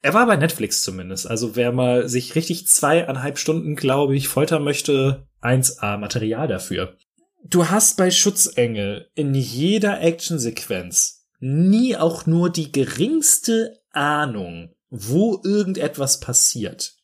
[0.00, 1.26] er war bei Netflix zumindest.
[1.26, 6.96] Also wer mal sich richtig zweieinhalb Stunden, glaube ich, foltern möchte, 1A Material dafür.
[7.44, 16.20] Du hast bei Schutzengel in jeder Actionsequenz nie auch nur die geringste Ahnung, wo irgendetwas
[16.20, 16.94] passiert.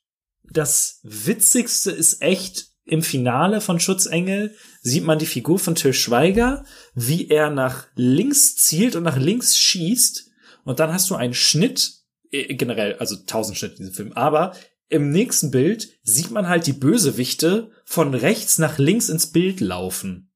[0.44, 6.64] Das Witzigste ist echt, im Finale von Schutzengel sieht man die Figur von Till Schweiger,
[6.94, 10.30] wie er nach links zielt und nach links schießt.
[10.64, 14.54] Und dann hast du einen Schnitt, äh, generell, also tausend Schnitt in diesem Film, aber
[14.88, 20.30] im nächsten Bild sieht man halt die Bösewichte von rechts nach links ins Bild laufen.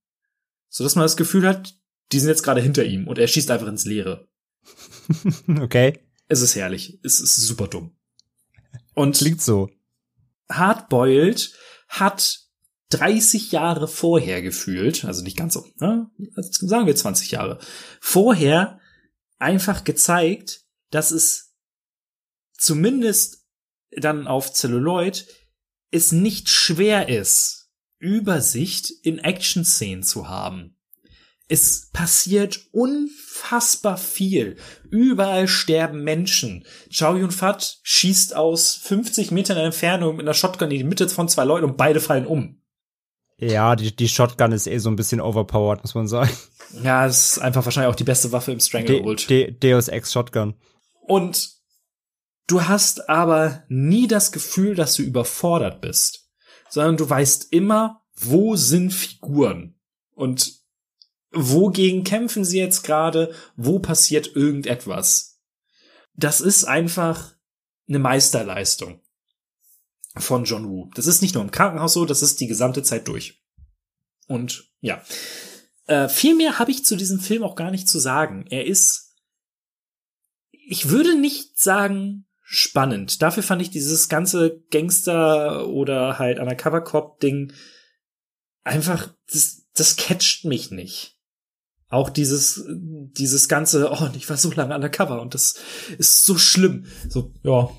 [0.70, 1.74] So dass man das Gefühl hat,
[2.12, 4.28] die sind jetzt gerade hinter ihm und er schießt einfach ins Leere.
[5.60, 5.98] okay.
[6.28, 6.98] Es ist herrlich.
[7.02, 7.96] Es ist super dumm.
[8.94, 9.70] Und klingt so.
[10.50, 11.52] Hardboiled
[11.88, 12.40] hat
[12.90, 16.10] 30 Jahre vorher gefühlt, also nicht ganz so, ne?
[16.36, 17.58] sagen wir 20 Jahre,
[18.00, 18.80] vorher
[19.38, 21.54] einfach gezeigt, dass es
[22.56, 23.46] zumindest
[23.90, 25.26] dann auf Celluloid
[25.90, 30.77] es nicht schwer ist, Übersicht in Action-Szenen zu haben.
[31.50, 34.56] Es passiert unfassbar viel.
[34.90, 36.64] Überall sterben Menschen.
[36.94, 41.28] Chow Yun Fat schießt aus 50 Metern Entfernung mit einer Shotgun in die Mitte von
[41.28, 42.60] zwei Leuten und beide fallen um.
[43.38, 46.30] Ja, die, die Shotgun ist eh so ein bisschen overpowered, muss man sagen.
[46.82, 49.30] Ja, es ist einfach wahrscheinlich auch die beste Waffe im Stranglehold.
[49.30, 50.54] De, De, Deus Ex Shotgun.
[51.00, 51.52] Und
[52.46, 56.28] du hast aber nie das Gefühl, dass du überfordert bist,
[56.68, 59.76] sondern du weißt immer, wo sind Figuren.
[60.14, 60.57] Und
[61.30, 63.34] wogegen kämpfen sie jetzt gerade?
[63.56, 65.40] Wo passiert irgendetwas?
[66.14, 67.34] Das ist einfach
[67.88, 69.02] eine Meisterleistung
[70.16, 70.90] von John Woo.
[70.94, 73.42] Das ist nicht nur im Krankenhaus so, das ist die gesamte Zeit durch.
[74.26, 75.02] Und ja,
[75.86, 78.46] äh, viel mehr habe ich zu diesem Film auch gar nicht zu sagen.
[78.50, 79.14] Er ist,
[80.50, 83.22] ich würde nicht sagen spannend.
[83.22, 87.52] Dafür fand ich dieses ganze Gangster oder halt Undercover Cop Ding
[88.64, 91.17] einfach, das, das catcht mich nicht.
[91.88, 95.58] Auch dieses, dieses ganze, oh, ich war so lange undercover und das
[95.96, 96.86] ist so schlimm.
[97.08, 97.70] So, ja,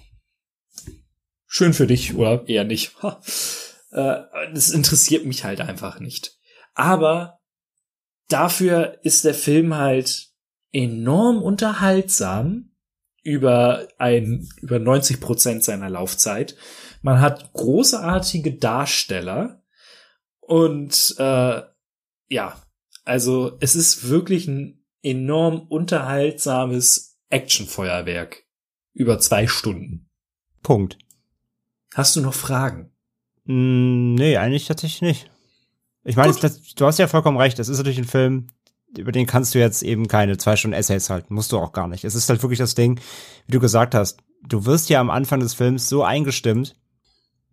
[1.45, 2.95] schön für dich oder eher nicht.
[3.91, 4.21] Äh,
[4.53, 6.37] das interessiert mich halt einfach nicht.
[6.75, 7.39] Aber
[8.27, 10.27] dafür ist der Film halt
[10.71, 12.75] enorm unterhaltsam
[13.23, 16.55] über ein, über 90 Prozent seiner Laufzeit.
[17.01, 19.63] Man hat großartige Darsteller
[20.39, 21.61] und äh,
[22.27, 22.61] ja,
[23.09, 28.43] also es ist wirklich ein enorm unterhaltsames Actionfeuerwerk
[28.93, 30.07] über zwei Stunden.
[30.61, 30.99] Punkt.
[31.95, 32.91] Hast du noch Fragen?
[33.45, 35.31] Mm, nee, eigentlich tatsächlich nicht.
[36.03, 37.57] Ich meine, du hast ja vollkommen recht.
[37.57, 38.47] Das ist natürlich ein Film,
[38.95, 41.33] über den kannst du jetzt eben keine zwei Stunden Essays halten.
[41.33, 42.03] Musst du auch gar nicht.
[42.03, 42.99] Es ist halt wirklich das Ding,
[43.47, 44.19] wie du gesagt hast.
[44.47, 46.75] Du wirst ja am Anfang des Films so eingestimmt,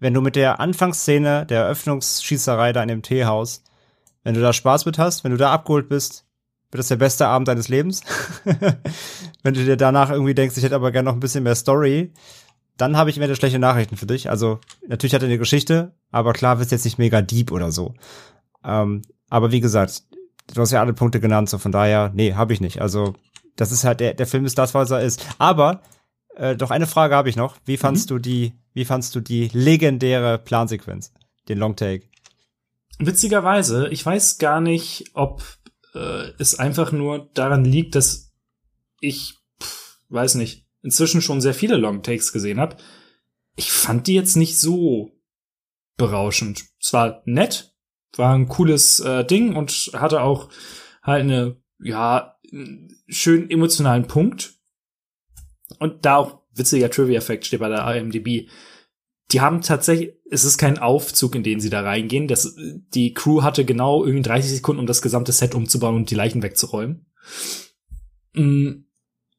[0.01, 3.63] wenn du mit der Anfangsszene der Eröffnungsschießerei da in dem Teehaus,
[4.27, 6.25] wenn du da Spaß mit hast, wenn du da abgeholt bist,
[6.73, 8.03] wird das der beste Abend deines Lebens.
[9.45, 12.13] wenn du dir danach irgendwie denkst, ich hätte aber gerne noch ein bisschen mehr Story,
[12.77, 14.29] dann habe ich wieder schlechte Nachrichten für dich.
[14.29, 14.59] Also
[14.89, 17.95] natürlich hat er eine Geschichte, aber klar wird jetzt nicht mega deep oder so.
[18.65, 20.03] Ähm, aber wie gesagt,
[20.53, 22.83] du hast ja alle Punkte genannt, so von daher, nee, habe ich nicht.
[22.83, 23.15] Also
[23.55, 25.25] das ist halt, der, der Film ist das, was er ist.
[25.39, 25.83] Aber
[26.35, 27.59] äh, doch eine Frage habe ich noch.
[27.65, 28.15] Wie fandst mhm.
[28.15, 31.13] du die, wie fandst du die legendäre Plansequenz,
[31.49, 32.09] den Longtake?
[32.99, 35.43] Witzigerweise, ich weiß gar nicht, ob
[35.95, 38.33] äh, es einfach nur daran liegt, dass
[39.01, 42.77] ich, pff, weiß nicht, inzwischen schon sehr viele Longtakes gesehen habe.
[43.57, 45.11] Ich fand die jetzt nicht so
[45.97, 46.65] berauschend.
[46.81, 47.75] Es war nett,
[48.17, 50.49] war ein cooles äh, Ding und hatte auch
[51.03, 52.39] halt eine, ja,
[53.09, 54.55] schön emotionalen Punkt.
[55.79, 58.49] Und da auch witziger Trivia-Fact steht bei der IMDb.
[59.33, 62.29] Die haben tatsächlich, es ist kein Aufzug, in den sie da reingehen.
[62.29, 62.55] Das,
[62.95, 66.43] die Crew hatte genau irgendwie 30 Sekunden, um das gesamte Set umzubauen und die Leichen
[66.43, 67.07] wegzuräumen.
[68.35, 68.85] Mm,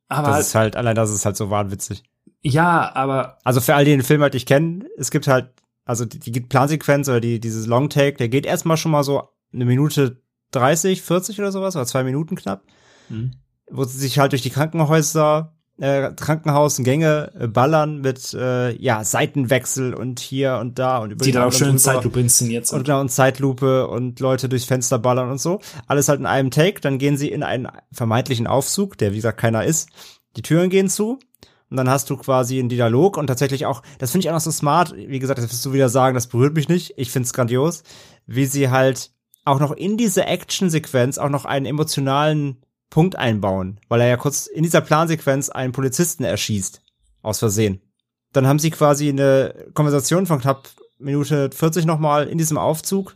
[0.10, 2.04] aber das ist halt, allein das ist halt so wahnwitzig.
[2.42, 3.40] Ja, aber.
[3.44, 5.52] Also für all die den Film halt nicht kennen, es gibt halt,
[5.86, 9.30] also die, die Plansequenz oder die, dieses Long Take, der geht erstmal schon mal so
[9.54, 10.22] eine Minute
[10.52, 12.64] 30, 40 oder sowas, oder zwei Minuten knapp.
[13.10, 13.32] Mhm.
[13.70, 19.94] Wo sie sich halt durch die Krankenhäuser äh, Krankenhausgänge äh, ballern mit äh, ja Seitenwechsel
[19.94, 22.80] und hier und da und über die dann auch schön Zeitlupe inszeniert sind.
[22.80, 25.60] Und genau, und Zeitlupe und Leute durchs Fenster ballern und so.
[25.86, 29.40] Alles halt in einem Take, dann gehen sie in einen vermeintlichen Aufzug, der wie gesagt
[29.40, 29.90] keiner ist.
[30.36, 31.20] Die Türen gehen zu
[31.70, 34.42] und dann hast du quasi einen Dialog und tatsächlich auch, das finde ich auch noch
[34.42, 37.26] so smart, wie gesagt, das wirst du wieder sagen, das berührt mich nicht, ich finde
[37.26, 37.84] es grandios,
[38.26, 39.12] wie sie halt
[39.46, 42.58] auch noch in diese Action-Sequenz auch noch einen emotionalen
[42.90, 46.82] Punkt einbauen, weil er ja kurz in dieser Plansequenz einen Polizisten erschießt.
[47.22, 47.82] Aus Versehen.
[48.32, 50.70] Dann haben sie quasi eine Konversation von knapp
[51.00, 53.16] Minute 40 nochmal in diesem Aufzug,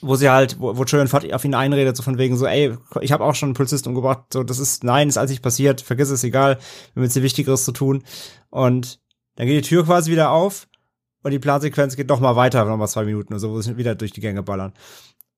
[0.00, 2.76] wo sie halt, wo, wo Julian Fott auf ihn einredet, so von wegen so, ey,
[3.00, 5.80] ich habe auch schon einen Polizisten umgebracht, so, das ist, nein, ist alles nicht passiert,
[5.80, 8.02] vergiss es, egal, wir haben jetzt hier Wichtigeres zu tun.
[8.50, 9.00] Und
[9.36, 10.68] dann geht die Tür quasi wieder auf
[11.22, 13.76] und die Plansequenz geht noch mal weiter, noch mal zwei Minuten oder so, wo sie
[13.76, 14.72] wieder durch die Gänge ballern.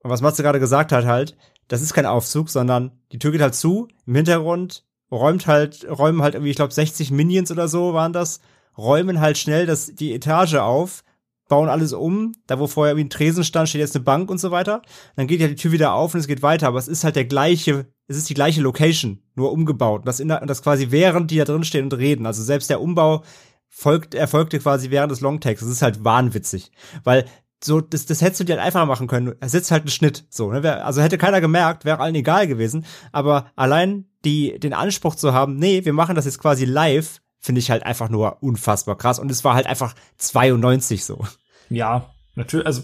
[0.01, 1.37] Und was Matze gerade gesagt hat halt,
[1.69, 6.23] das ist kein Aufzug, sondern die Tür geht halt zu, im Hintergrund räumt halt, räumen
[6.23, 8.41] halt irgendwie, ich glaube 60 Minions oder so waren das,
[8.77, 11.05] räumen halt schnell das, die Etage auf,
[11.49, 14.39] bauen alles um, da wo vorher irgendwie ein Tresen stand, steht jetzt eine Bank und
[14.39, 14.83] so weiter.
[15.17, 17.17] Dann geht ja die Tür wieder auf und es geht weiter, aber es ist halt
[17.17, 20.01] der gleiche, es ist die gleiche Location, nur umgebaut.
[20.01, 22.27] Und das, in, das quasi während die da drin stehen und reden.
[22.27, 23.23] Also selbst der Umbau
[23.71, 25.63] folgt, erfolgte quasi während des Longtakes.
[25.63, 26.71] Das ist halt wahnwitzig.
[27.03, 27.25] Weil
[27.63, 29.35] so, das, das hättest du dir halt einfacher machen können.
[29.41, 30.85] Er sitzt halt ein Schnitt, so, ne?
[30.85, 32.87] Also hätte keiner gemerkt, wäre allen egal gewesen.
[33.11, 37.61] Aber allein die, den Anspruch zu haben, nee, wir machen das jetzt quasi live, finde
[37.61, 39.19] ich halt einfach nur unfassbar krass.
[39.19, 41.25] Und es war halt einfach 92 so.
[41.69, 42.83] Ja, natürlich, also,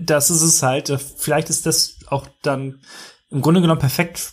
[0.00, 0.88] das ist es halt.
[1.18, 2.80] Vielleicht ist das auch dann
[3.30, 4.32] im Grunde genommen perfekt,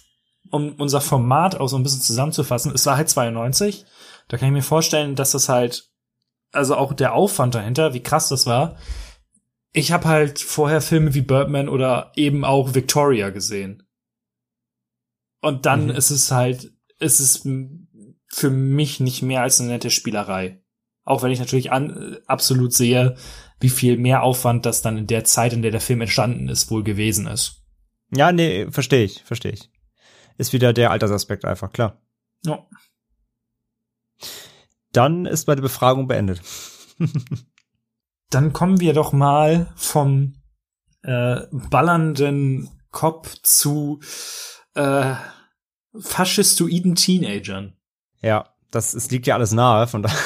[0.52, 2.72] um unser Format auch so ein bisschen zusammenzufassen.
[2.74, 3.86] Es war halt 92.
[4.28, 5.90] Da kann ich mir vorstellen, dass das halt,
[6.52, 8.78] also auch der Aufwand dahinter, wie krass das war,
[9.74, 13.84] ich habe halt vorher Filme wie Birdman oder eben auch Victoria gesehen.
[15.42, 15.92] Und dann mhm.
[15.92, 17.42] ist es halt, ist es
[18.28, 20.64] für mich nicht mehr als eine nette Spielerei.
[21.04, 23.16] Auch wenn ich natürlich an, absolut sehe,
[23.60, 26.72] wie viel mehr Aufwand das dann in der Zeit, in der der Film entstanden ist,
[26.72, 27.66] wohl gewesen ist.
[28.16, 29.70] Ja, nee, verstehe ich, verstehe ich.
[30.38, 32.02] Ist wieder der Altersaspekt einfach, klar.
[32.46, 32.66] Ja.
[34.92, 36.42] Dann ist meine Befragung beendet.
[38.33, 40.35] Dann kommen wir doch mal vom
[41.03, 44.01] äh, ballernden Cop zu
[44.75, 45.15] äh,
[45.99, 47.75] faschistoiden Teenagern.
[48.21, 50.19] Ja, das es liegt ja alles nahe, von daher,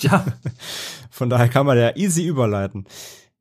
[0.00, 0.24] Ja,
[1.10, 2.86] von daher kann man ja easy überleiten.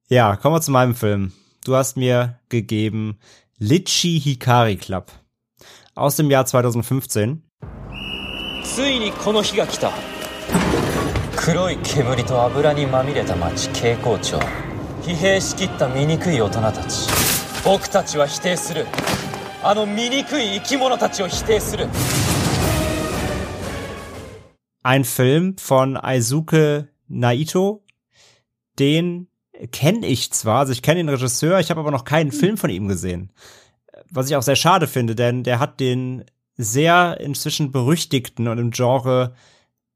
[0.07, 1.33] Ja, kommen wir zu meinem Film.
[1.65, 3.19] Du hast mir gegeben
[3.57, 5.11] Litchi Hikari Club
[5.95, 7.41] aus dem Jahr 2015.
[8.65, 9.93] ついにこの日が来た
[11.39, 14.39] 黒い煙と油にまみれた町蛍光町
[15.01, 17.09] 疲弊しきった醜い大人たち
[17.63, 18.85] 僕たちは否定する
[19.63, 21.87] あの醜い生き物たちを否定する
[24.83, 27.81] Ein Film von Aizuke Naito.
[28.77, 29.29] Den
[29.71, 32.69] kenne ich zwar, also ich kenne den Regisseur, ich habe aber noch keinen Film von
[32.69, 33.31] ihm gesehen.
[34.11, 36.25] Was ich auch sehr schade finde, denn der hat den
[36.57, 39.33] sehr inzwischen berüchtigten und im Genre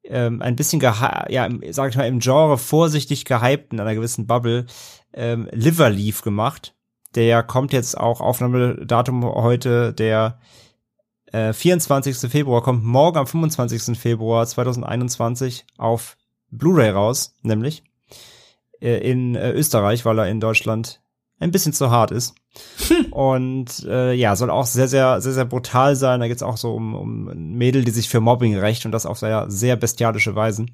[0.05, 4.66] ähm, ein bisschen, ja, im- sag ich mal, im Genre vorsichtig gehypten, einer gewissen Bubble,
[5.12, 6.74] ähm, Liverleaf gemacht.
[7.14, 10.38] Der kommt jetzt auch Aufnahmedatum heute, der
[11.32, 12.30] äh, 24.
[12.30, 13.98] Februar, kommt morgen am 25.
[13.98, 16.16] Februar 2021 auf
[16.50, 17.82] Blu-ray raus, nämlich
[18.80, 21.00] äh, in äh, Österreich, weil er in Deutschland
[21.45, 22.34] ein bisschen zu hart ist.
[23.11, 26.20] Und äh, ja, soll auch sehr, sehr, sehr, sehr brutal sein.
[26.20, 29.07] Da geht's auch so um, um ein Mädel, die sich für Mobbing rächt und das
[29.07, 30.72] auf sehr, sehr bestialische Weisen.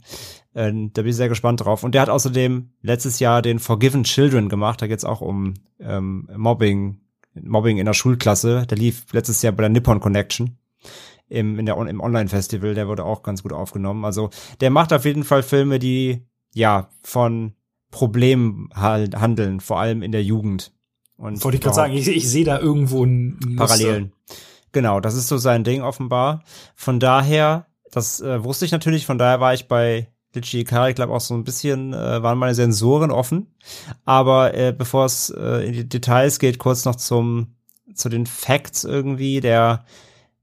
[0.55, 1.83] Äh, da bin ich sehr gespannt drauf.
[1.83, 4.81] Und der hat außerdem letztes Jahr den Forgiven Children gemacht.
[4.81, 7.01] Da geht's auch um ähm, Mobbing,
[7.35, 8.67] Mobbing in der Schulklasse.
[8.67, 10.57] Der lief letztes Jahr bei der Nippon Connection
[11.29, 12.75] im, in der, im Online-Festival.
[12.75, 14.05] Der wurde auch ganz gut aufgenommen.
[14.05, 17.55] Also der macht auf jeden Fall Filme, die ja von
[17.91, 20.73] Problemen hal- handeln, vor allem in der Jugend.
[21.17, 23.57] Und wollte ich gerade sagen, ich, ich sehe da irgendwo ein.
[23.57, 24.13] Parallelen.
[24.73, 26.45] Genau, das ist so sein Ding offenbar.
[26.75, 31.11] Von daher, das äh, wusste ich natürlich, von daher war ich bei Litchi Ikari Club
[31.11, 33.49] auch so ein bisschen, äh, waren meine Sensoren offen.
[34.05, 37.57] Aber äh, bevor es äh, in die Details geht, kurz noch zum
[37.93, 39.41] zu den Facts irgendwie.
[39.41, 39.85] Der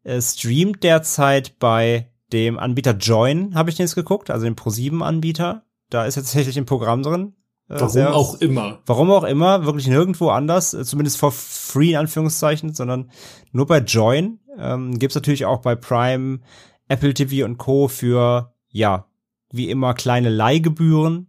[0.04, 5.64] äh, streamt derzeit bei dem Anbieter Join, habe ich jetzt geguckt, also dem Pro7-Anbieter.
[5.90, 7.34] Da ist jetzt tatsächlich ein Programm drin.
[7.70, 8.80] Äh, Warum sehr- auch immer.
[8.86, 13.12] Warum auch immer, wirklich nirgendwo anders, äh, zumindest for free in Anführungszeichen, sondern
[13.52, 14.40] nur bei Join.
[14.58, 16.40] Ähm, gibt's natürlich auch bei Prime,
[16.88, 17.88] Apple TV und Co.
[17.88, 19.06] für, ja,
[19.52, 21.28] wie immer kleine Leihgebühren.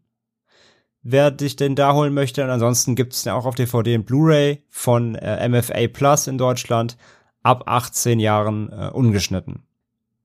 [1.02, 2.44] Wer dich denn da holen möchte.
[2.44, 6.96] Und ansonsten gibt's ja auch auf DVD und Blu-ray von äh, MFA Plus in Deutschland
[7.42, 9.62] ab 18 Jahren äh, ungeschnitten.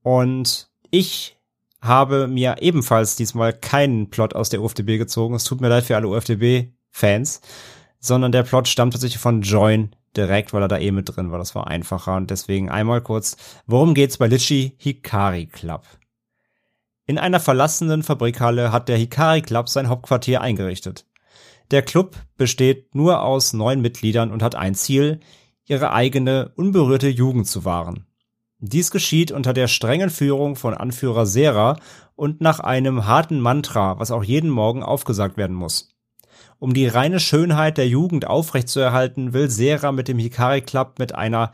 [0.01, 1.38] Und ich
[1.84, 5.36] habe mir ebenfalls diesmal keinen Plot aus der UFDB gezogen.
[5.36, 7.41] Es tut mir leid für alle UFDB-Fans,
[7.99, 11.39] sondern der Plot stammt tatsächlich von Join direkt, weil er da eh mit drin war.
[11.39, 13.36] Das war einfacher und deswegen einmal kurz,
[13.67, 15.84] worum geht's bei Litchi Hikari Club?
[17.05, 21.05] In einer verlassenen Fabrikhalle hat der Hikari Club sein Hauptquartier eingerichtet.
[21.71, 25.19] Der Club besteht nur aus neun Mitgliedern und hat ein Ziel,
[25.65, 28.05] ihre eigene, unberührte Jugend zu wahren.
[28.66, 31.76] Dies geschieht unter der strengen Führung von Anführer Sera
[32.16, 35.89] und nach einem harten Mantra, was auch jeden Morgen aufgesagt werden muss.
[36.59, 41.51] Um die reine Schönheit der Jugend aufrechtzuerhalten, will Sera mit dem Hikari Club mit einer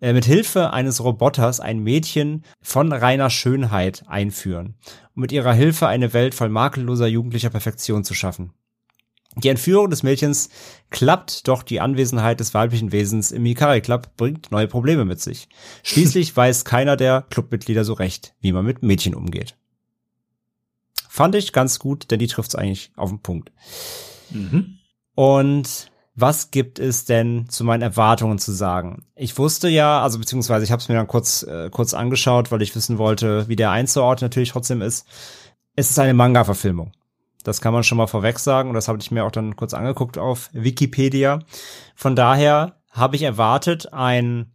[0.00, 4.76] äh, mit Hilfe eines Roboters ein Mädchen von reiner Schönheit einführen,
[5.16, 8.52] um mit ihrer Hilfe eine Welt voll makelloser jugendlicher Perfektion zu schaffen.
[9.42, 10.48] Die Entführung des Mädchens
[10.90, 15.48] klappt, doch die Anwesenheit des weiblichen Wesens im Hikari Club bringt neue Probleme mit sich.
[15.84, 19.56] Schließlich weiß keiner der Clubmitglieder so recht, wie man mit Mädchen umgeht.
[21.08, 23.52] Fand ich ganz gut, denn die trifft's eigentlich auf den Punkt.
[24.30, 24.78] Mhm.
[25.14, 29.06] Und was gibt es denn zu meinen Erwartungen zu sagen?
[29.14, 32.62] Ich wusste ja, also beziehungsweise ich habe es mir dann kurz äh, kurz angeschaut, weil
[32.62, 35.06] ich wissen wollte, wie der einzuordnen natürlich trotzdem ist.
[35.76, 36.92] Es ist eine Manga-Verfilmung.
[37.48, 39.74] Das kann man schon mal vorweg sagen und das habe ich mir auch dann kurz
[39.74, 41.40] angeguckt auf Wikipedia.
[41.94, 44.52] Von daher habe ich erwartet ein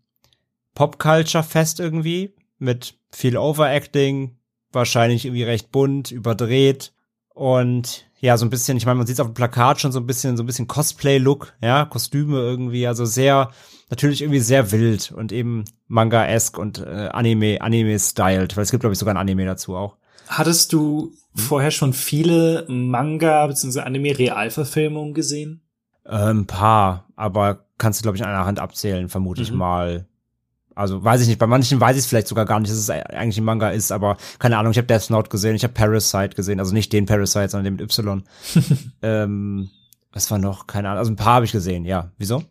[0.76, 4.38] Pop-Culture-Fest irgendwie mit viel Overacting,
[4.72, 6.94] wahrscheinlich irgendwie recht bunt, überdreht
[7.34, 10.00] und ja, so ein bisschen, ich meine, man sieht es auf dem Plakat schon so
[10.00, 13.52] ein bisschen, so ein bisschen Cosplay-Look, ja, Kostüme irgendwie, also sehr,
[13.90, 18.94] natürlich irgendwie sehr wild und eben Manga-esque und äh, Anime, Anime-styled, weil es gibt, glaube
[18.94, 19.98] ich, sogar ein Anime dazu auch.
[20.28, 23.82] Hattest du vorher schon viele Manga- bzw.
[23.82, 25.62] Anime-Realverfilmungen gesehen?
[26.06, 29.58] Äh, ein paar, aber kannst du, glaube ich, an einer Hand abzählen, vermute ich Mhm.
[29.58, 30.08] mal.
[30.76, 32.90] Also weiß ich nicht, bei manchen weiß ich es vielleicht sogar gar nicht, dass es
[32.90, 36.36] eigentlich ein Manga ist, aber keine Ahnung, ich habe Death Note gesehen, ich habe Parasite
[36.36, 38.24] gesehen, also nicht den Parasite, sondern den mit Y.
[39.04, 39.70] ähm,
[40.12, 40.66] was war noch?
[40.68, 42.12] Keine Ahnung, also ein paar habe ich gesehen, ja.
[42.18, 42.44] Wieso?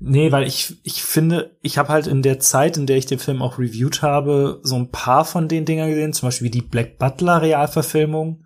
[0.00, 3.20] Nee, weil ich, ich finde, ich habe halt in der Zeit, in der ich den
[3.20, 6.98] Film auch reviewed habe, so ein paar von den Dingern gesehen, zum Beispiel die Black
[6.98, 8.44] Butler Realverfilmung.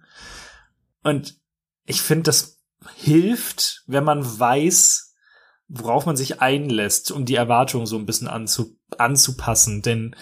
[1.03, 1.41] Und
[1.87, 2.59] ich finde, das
[2.97, 5.15] hilft, wenn man weiß,
[5.69, 9.83] worauf man sich einlässt, um die Erwartungen so ein bisschen anzu, anzupassen.
[9.83, 10.15] Denn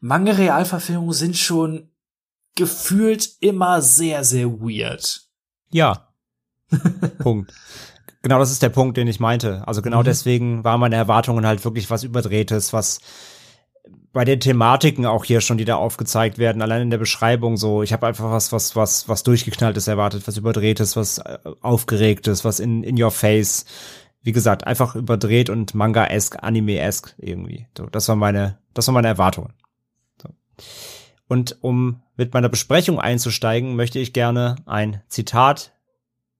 [0.00, 1.90] Manga Realverfilmungen sind schon
[2.54, 5.22] gefühlt immer sehr, sehr weird.
[5.70, 6.12] Ja.
[7.18, 7.52] Punkt.
[8.22, 9.66] Genau, das ist der Punkt, den ich meinte.
[9.66, 10.04] Also genau mhm.
[10.04, 13.00] deswegen waren meine Erwartungen halt wirklich was Überdrehtes, was
[14.12, 17.82] bei den Thematiken auch hier schon, die da aufgezeigt werden, allein in der Beschreibung so,
[17.82, 22.60] ich habe einfach was, was, was, was durchgeknalltes erwartet, was überdrehtes, was äh, aufgeregtes, was
[22.60, 23.64] in, in your face.
[24.22, 27.66] Wie gesagt, einfach überdreht und Manga-esque, Anime-esque irgendwie.
[27.76, 29.54] So, das war meine, das war meine Erwartungen.
[30.22, 30.28] So.
[31.26, 35.72] Und um mit meiner Besprechung einzusteigen, möchte ich gerne ein Zitat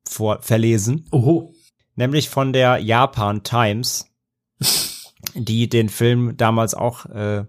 [0.05, 1.07] vor, verlesen.
[1.11, 1.52] Oho
[1.97, 4.07] nämlich von der Japan Times,
[5.35, 7.45] die den Film damals auch äh,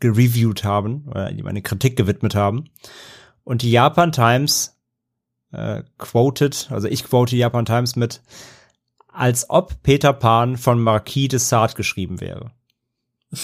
[0.00, 2.70] gereviewt haben, oder ihm eine Kritik gewidmet haben.
[3.44, 4.76] Und die Japan Times
[5.52, 8.22] äh, quoted, also ich quote die Japan Times mit,
[9.08, 12.52] als ob Peter Pan von Marquis de Sade geschrieben wäre.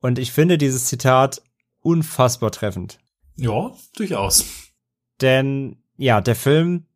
[0.00, 1.42] Und ich finde dieses Zitat
[1.80, 2.98] unfassbar treffend.
[3.36, 4.44] Ja, durchaus.
[5.20, 6.86] Denn ja, der Film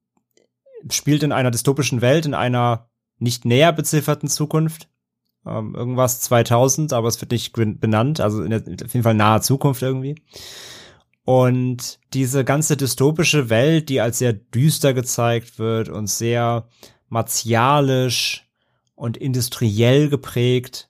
[0.91, 4.89] spielt in einer dystopischen Welt, in einer nicht näher bezifferten Zukunft.
[5.47, 9.41] Ähm, irgendwas 2000, aber es wird nicht benannt, also in der, auf jeden Fall nahe
[9.41, 10.16] Zukunft irgendwie.
[11.24, 16.68] Und diese ganze dystopische Welt, die als sehr düster gezeigt wird und sehr
[17.09, 18.47] martialisch
[18.95, 20.89] und industriell geprägt,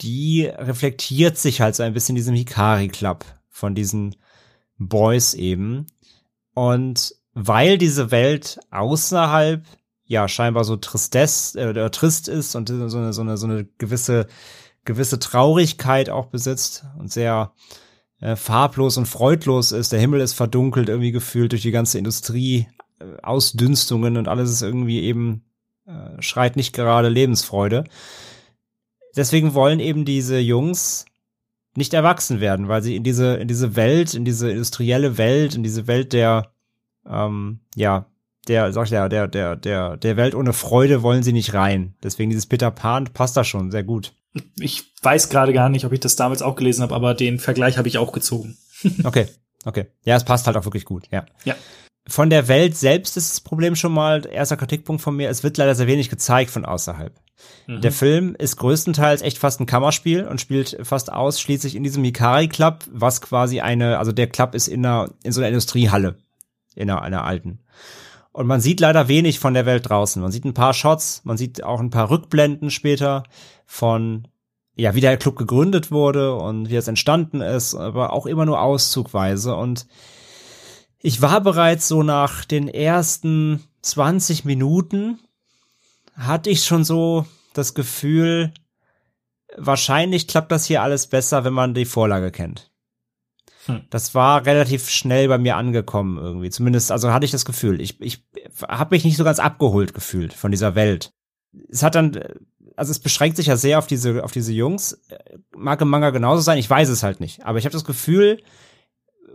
[0.00, 4.16] die reflektiert sich halt so ein bisschen in diesem Hikari Club von diesen
[4.78, 5.86] Boys eben.
[6.54, 9.64] Und weil diese Welt außerhalb
[10.04, 14.26] ja scheinbar so tristess äh, trist ist und so eine, so eine, so eine gewisse
[14.84, 17.52] gewisse Traurigkeit auch besitzt und sehr
[18.20, 19.92] äh, farblos und freudlos ist.
[19.92, 22.66] Der Himmel ist verdunkelt irgendwie gefühlt durch die ganze Industrie,
[22.98, 25.44] äh, Ausdünstungen und alles ist irgendwie eben
[25.86, 27.84] äh, schreit nicht gerade Lebensfreude.
[29.14, 31.04] Deswegen wollen eben diese Jungs
[31.76, 35.62] nicht erwachsen werden, weil sie in diese in diese Welt, in diese industrielle Welt, in
[35.62, 36.50] diese Welt der
[37.08, 38.06] ähm, ja,
[38.48, 41.94] der, sag ich ja, der, der, der, der Welt ohne Freude wollen sie nicht rein.
[42.02, 44.14] Deswegen dieses Peter Pan passt da schon sehr gut.
[44.58, 47.78] Ich weiß gerade gar nicht, ob ich das damals auch gelesen habe, aber den Vergleich
[47.78, 48.56] habe ich auch gezogen.
[49.04, 49.26] okay,
[49.64, 49.86] okay.
[50.04, 51.26] Ja, es passt halt auch wirklich gut, ja.
[51.44, 51.56] Ja.
[52.06, 55.58] Von der Welt selbst ist das Problem schon mal, erster Kritikpunkt von mir, es wird
[55.58, 57.12] leider sehr wenig gezeigt von außerhalb.
[57.66, 57.82] Mhm.
[57.82, 62.48] Der Film ist größtenteils echt fast ein Kammerspiel und spielt fast ausschließlich in diesem Hikari
[62.48, 66.16] Club, was quasi eine, also der Club ist in einer, in so einer Industriehalle
[66.78, 67.60] in einer, einer alten.
[68.32, 70.22] Und man sieht leider wenig von der Welt draußen.
[70.22, 73.24] Man sieht ein paar Shots, man sieht auch ein paar Rückblenden später
[73.66, 74.28] von,
[74.76, 78.60] ja, wie der Club gegründet wurde und wie es entstanden ist, aber auch immer nur
[78.60, 79.56] auszugweise.
[79.56, 79.86] Und
[81.00, 85.18] ich war bereits so nach den ersten 20 Minuten,
[86.14, 88.52] hatte ich schon so das Gefühl,
[89.56, 92.67] wahrscheinlich klappt das hier alles besser, wenn man die Vorlage kennt.
[93.68, 93.82] Hm.
[93.90, 96.50] Das war relativ schnell bei mir angekommen irgendwie.
[96.50, 97.80] Zumindest, also hatte ich das Gefühl.
[97.80, 98.24] Ich, ich
[98.66, 101.12] habe mich nicht so ganz abgeholt gefühlt von dieser Welt.
[101.68, 102.18] Es hat dann,
[102.76, 105.00] also es beschränkt sich ja sehr auf diese, auf diese Jungs.
[105.54, 107.44] Mag im Manga genauso sein, ich weiß es halt nicht.
[107.44, 108.42] Aber ich habe das Gefühl,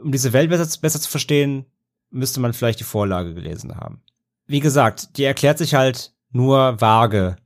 [0.01, 1.65] um diese Welt besser, besser zu verstehen,
[2.09, 4.01] müsste man vielleicht die Vorlage gelesen haben.
[4.47, 7.37] Wie gesagt, die erklärt sich halt nur vage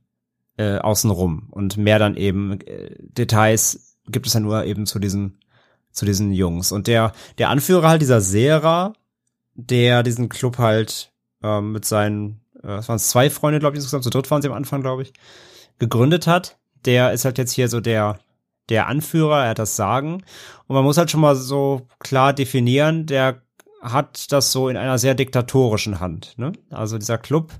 [0.56, 5.38] äh, außenrum und mehr dann eben äh, Details gibt es ja nur eben zu diesen
[5.98, 6.72] zu diesen Jungs.
[6.72, 8.94] Und der, der Anführer halt dieser Sera,
[9.54, 14.04] der diesen Club halt ähm, mit seinen, äh, das waren zwei Freunde, glaube ich, insgesamt,
[14.04, 15.12] zu dritt waren sie am Anfang, glaube ich,
[15.78, 18.18] gegründet hat, der ist halt jetzt hier so der,
[18.68, 20.22] der Anführer, er hat das Sagen.
[20.66, 23.42] Und man muss halt schon mal so klar definieren, der
[23.82, 26.34] hat das so in einer sehr diktatorischen Hand.
[26.36, 26.52] Ne?
[26.70, 27.52] Also dieser Club,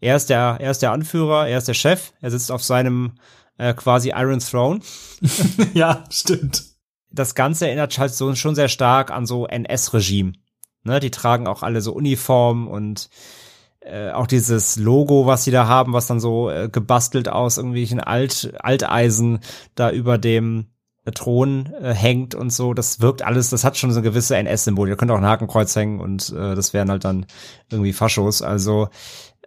[0.00, 3.12] er ist der, er ist der Anführer, er ist der Chef, er sitzt auf seinem
[3.58, 4.80] äh, quasi Iron Throne.
[5.74, 6.71] ja, stimmt
[7.12, 10.32] das Ganze erinnert halt so schon sehr stark an so NS-Regime.
[10.84, 13.08] Ne, die tragen auch alle so Uniform und
[13.80, 18.00] äh, auch dieses Logo, was sie da haben, was dann so äh, gebastelt aus irgendwelchen
[18.00, 19.40] Alt, Alteisen
[19.74, 20.66] da über dem
[21.14, 24.88] Thron äh, hängt und so, das wirkt alles, das hat schon so eine gewisse NS-Symbol.
[24.88, 27.26] Ihr könnt auch ein Hakenkreuz hängen und äh, das wären halt dann
[27.70, 28.88] irgendwie Faschos, also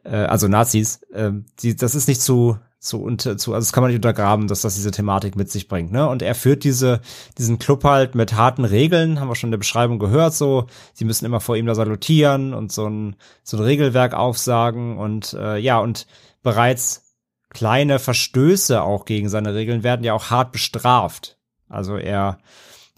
[0.04, 1.02] äh, also Nazis.
[1.14, 4.48] Äh, die, das ist nicht zu zu, unter, zu, also das kann man nicht untergraben,
[4.48, 6.08] dass das diese Thematik mit sich bringt, ne?
[6.08, 7.02] Und er führt diese,
[7.38, 11.06] diesen Club halt mit harten Regeln, haben wir schon in der Beschreibung gehört, so, sie
[11.06, 15.58] müssen immer vor ihm da salutieren und so ein, so ein Regelwerk aufsagen und, äh,
[15.58, 16.06] ja, und
[16.44, 17.16] bereits
[17.50, 21.38] kleine Verstöße auch gegen seine Regeln werden ja auch hart bestraft.
[21.70, 22.38] Also er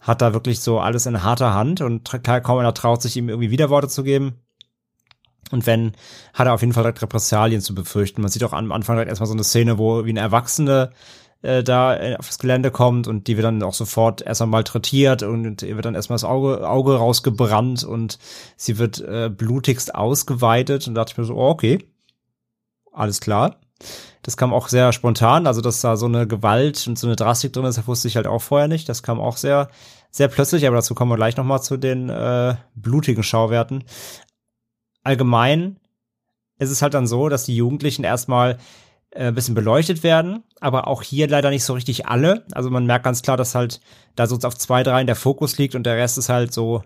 [0.02, 2.12] hat da wirklich so alles in harter Hand und
[2.44, 4.36] kaum einer traut sich ihm irgendwie Widerworte zu geben.
[5.52, 5.94] Und wenn,
[6.34, 8.22] hat er auf jeden Fall direkt Repressalien zu befürchten.
[8.22, 10.92] Man sieht auch am Anfang direkt erstmal so eine Szene, wo wie ein Erwachsene
[11.42, 15.62] äh, da äh, aufs Gelände kommt und die wird dann auch sofort erstmal malträtiert und
[15.62, 18.20] ihr wird dann erstmal das Auge, Auge rausgebrannt und
[18.56, 21.88] sie wird äh, blutigst ausgeweitet und da dachte ich mir so, oh, okay,
[22.92, 23.58] alles klar.
[24.24, 27.54] Das kam auch sehr spontan, also dass da so eine Gewalt und so eine Drastik
[27.54, 28.90] drin ist, wusste ich halt auch vorher nicht.
[28.90, 29.70] Das kam auch sehr,
[30.10, 33.84] sehr plötzlich, aber dazu kommen wir gleich nochmal zu den äh, blutigen Schauwerten.
[35.08, 35.80] Allgemein
[36.60, 38.58] ist es halt dann so, dass die Jugendlichen erstmal
[39.12, 42.46] äh, ein bisschen beleuchtet werden, aber auch hier leider nicht so richtig alle.
[42.52, 43.80] Also man merkt ganz klar, dass halt
[44.18, 46.84] da so auf zwei, drei in der Fokus liegt und der Rest ist halt so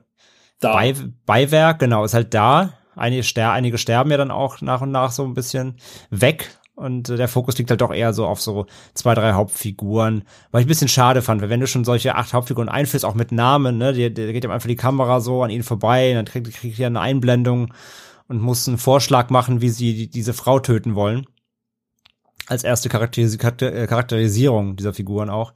[0.60, 0.94] Bei,
[1.26, 2.74] Beiwerk, genau, ist halt da.
[2.96, 5.78] Einige, ster einige sterben ja dann auch nach und nach so ein bisschen
[6.12, 6.52] weg.
[6.76, 10.24] Und äh, der Fokus liegt halt doch eher so auf so zwei, drei Hauptfiguren.
[10.52, 13.16] Was ich ein bisschen schade fand, weil wenn du schon solche acht Hauptfiguren einführst, auch
[13.16, 16.16] mit Namen, ne, der, der geht ja einfach die Kamera so an ihnen vorbei, und
[16.16, 17.74] dann kriegt, kriegt er eine Einblendung
[18.32, 21.28] und muss einen Vorschlag machen, wie sie die, diese Frau töten wollen
[22.48, 25.54] als erste Charakteris äh, Charakterisierung dieser Figuren auch.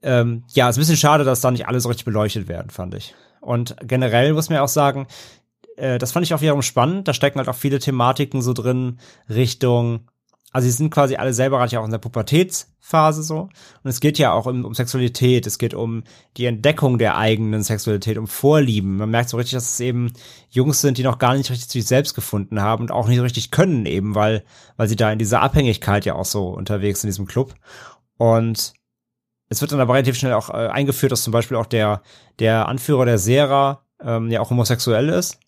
[0.00, 2.94] Ähm, ja, ist ein bisschen schade, dass da nicht alle so richtig beleuchtet werden, fand
[2.94, 3.16] ich.
[3.40, 5.08] Und generell muss man auch sagen,
[5.76, 7.08] äh, das fand ich auch wiederum spannend.
[7.08, 10.08] Da stecken halt auch viele Thematiken so drin, Richtung
[10.52, 13.50] also sie sind quasi alle selber gerade auch in der Pubertätsphase so.
[13.82, 16.04] Und es geht ja auch um, um Sexualität, es geht um
[16.38, 18.96] die Entdeckung der eigenen Sexualität, um Vorlieben.
[18.96, 20.12] Man merkt so richtig, dass es eben
[20.48, 23.18] Jungs sind, die noch gar nicht richtig zu sich selbst gefunden haben und auch nicht
[23.18, 24.42] so richtig können eben, weil,
[24.76, 27.54] weil sie da in dieser Abhängigkeit ja auch so unterwegs sind in diesem Club.
[28.16, 28.72] Und
[29.50, 32.02] es wird dann aber relativ schnell auch äh, eingeführt, dass zum Beispiel auch der,
[32.38, 35.38] der Anführer der Sera ähm, ja auch homosexuell ist.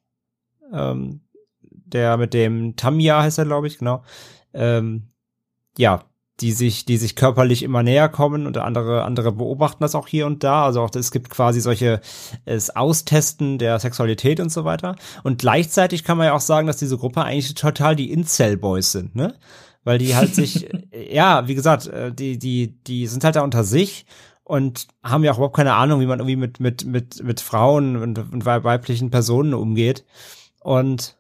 [0.75, 1.23] Ähm,
[1.63, 4.05] der mit dem Tamia heißt er, glaube ich, genau
[4.55, 5.09] ähm,
[5.79, 6.05] ja,
[6.41, 10.27] die sich, die sich körperlich immer näher kommen und andere, andere beobachten das auch hier
[10.27, 10.65] und da.
[10.65, 12.01] Also auch es gibt quasi solche
[12.45, 14.97] es Austesten der Sexualität und so weiter.
[15.23, 19.15] Und gleichzeitig kann man ja auch sagen, dass diese Gruppe eigentlich total die Incel-Boys sind,
[19.15, 19.35] ne?
[19.83, 20.69] Weil die halt sich,
[21.11, 24.07] ja, wie gesagt, äh, die, die, die sind halt da unter sich
[24.45, 27.97] und haben ja auch überhaupt keine Ahnung, wie man irgendwie mit, mit, mit, mit Frauen
[27.97, 30.05] und, und weiblichen Personen umgeht.
[30.61, 31.17] Und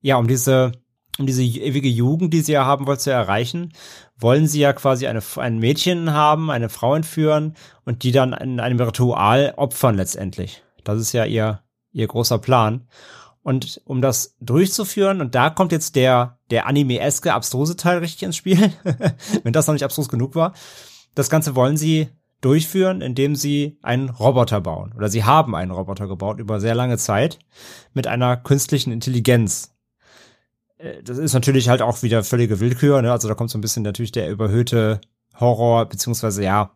[0.00, 0.72] ja, um diese,
[1.18, 3.72] um diese ewige Jugend, die sie ja haben wollen, zu erreichen,
[4.18, 7.54] wollen sie ja quasi eine, ein Mädchen haben, eine Frau entführen
[7.84, 10.62] und die dann in einem Ritual opfern letztendlich.
[10.82, 11.60] Das ist ja ihr,
[11.92, 12.86] ihr großer Plan.
[13.42, 18.36] Und um das durchzuführen, und da kommt jetzt der, der anime-eske abstruse Teil richtig ins
[18.36, 18.72] Spiel,
[19.42, 20.54] wenn das noch nicht abstrus genug war.
[21.14, 22.08] Das Ganze wollen sie
[22.40, 24.92] durchführen, indem sie einen Roboter bauen.
[24.96, 27.38] Oder sie haben einen Roboter gebaut über sehr lange Zeit
[27.92, 29.73] mit einer künstlichen Intelligenz.
[30.84, 33.10] Äh, das ist natürlich halt auch wieder völlige Willkür, ne?
[33.10, 35.00] Also da kommt so ein bisschen natürlich der überhöhte
[35.40, 36.70] Horror, beziehungsweise ja,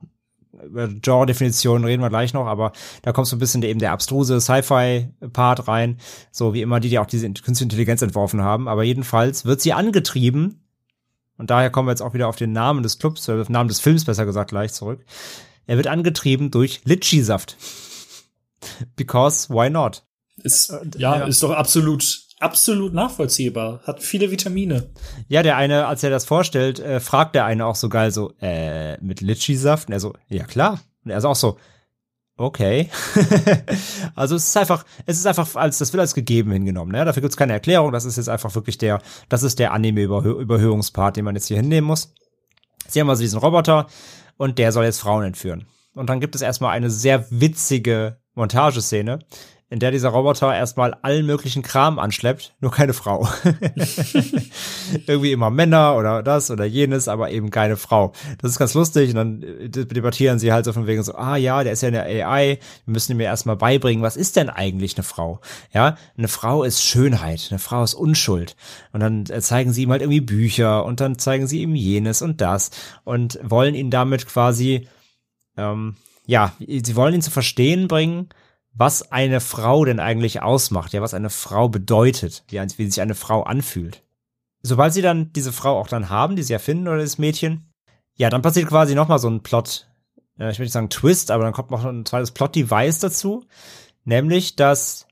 [0.64, 4.40] über Genre-Definitionen reden wir gleich noch, aber da kommt so ein bisschen eben der abstruse
[4.40, 5.98] Sci-Fi-Part rein,
[6.32, 8.66] so wie immer die, die auch diese künstliche Intelligenz entworfen haben.
[8.66, 10.64] Aber jedenfalls wird sie angetrieben,
[11.36, 13.52] und daher kommen wir jetzt auch wieder auf den Namen des Clubs, oder auf den
[13.52, 15.04] Namen des Films besser gesagt gleich zurück.
[15.66, 17.56] Er wird angetrieben durch Litchi-Saft.
[18.96, 20.02] Because why not?
[20.42, 23.80] Ist, ja, ja, ist doch absolut absolut nachvollziehbar.
[23.84, 24.90] Hat viele Vitamine.
[25.28, 28.32] Ja, der eine, als er das vorstellt, äh, fragt der eine auch so geil so,
[28.40, 29.88] äh, mit Litchi-Saft?
[29.88, 30.80] Und er so, ja klar.
[31.04, 31.58] Und er ist auch so,
[32.36, 32.88] okay.
[34.14, 37.04] also es ist einfach, es ist einfach als, das wird als gegeben hingenommen, ne?
[37.04, 37.92] Dafür gibt's keine Erklärung.
[37.92, 41.86] Das ist jetzt einfach wirklich der, das ist der Anime-Überhöhungspart, den man jetzt hier hinnehmen
[41.86, 42.14] muss.
[42.86, 43.86] Sie haben also diesen Roboter
[44.36, 45.66] und der soll jetzt Frauen entführen.
[45.94, 49.18] Und dann gibt es erstmal eine sehr witzige Montageszene,
[49.70, 53.28] in der dieser Roboter erstmal allen möglichen Kram anschleppt, nur keine Frau.
[55.06, 58.12] Irgendwie immer Männer oder das oder jenes, aber eben keine Frau.
[58.40, 61.36] Das ist ganz lustig und dann äh, debattieren sie halt so von wegen so, ah
[61.36, 64.48] ja, der ist ja eine AI, wir müssen ihm ja erstmal beibringen, was ist denn
[64.48, 65.40] eigentlich eine Frau?
[65.74, 68.56] Ja, eine Frau ist Schönheit, eine Frau ist Unschuld.
[68.92, 72.22] Und dann äh, zeigen sie ihm halt irgendwie Bücher und dann zeigen sie ihm jenes
[72.22, 72.70] und das
[73.04, 74.88] und wollen ihn damit quasi,
[75.58, 75.96] ähm,
[76.26, 78.30] ja, sie wollen ihn zu verstehen bringen,
[78.78, 83.16] was eine Frau denn eigentlich ausmacht, ja, was eine Frau bedeutet, wie, wie sich eine
[83.16, 84.04] Frau anfühlt.
[84.62, 87.72] Sobald sie dann diese Frau auch dann haben, die sie erfinden oder das Mädchen,
[88.14, 89.88] ja, dann passiert quasi nochmal so ein Plot,
[90.36, 93.44] ich will nicht sagen Twist, aber dann kommt noch ein zweites Plot-Device dazu,
[94.04, 95.06] nämlich, dass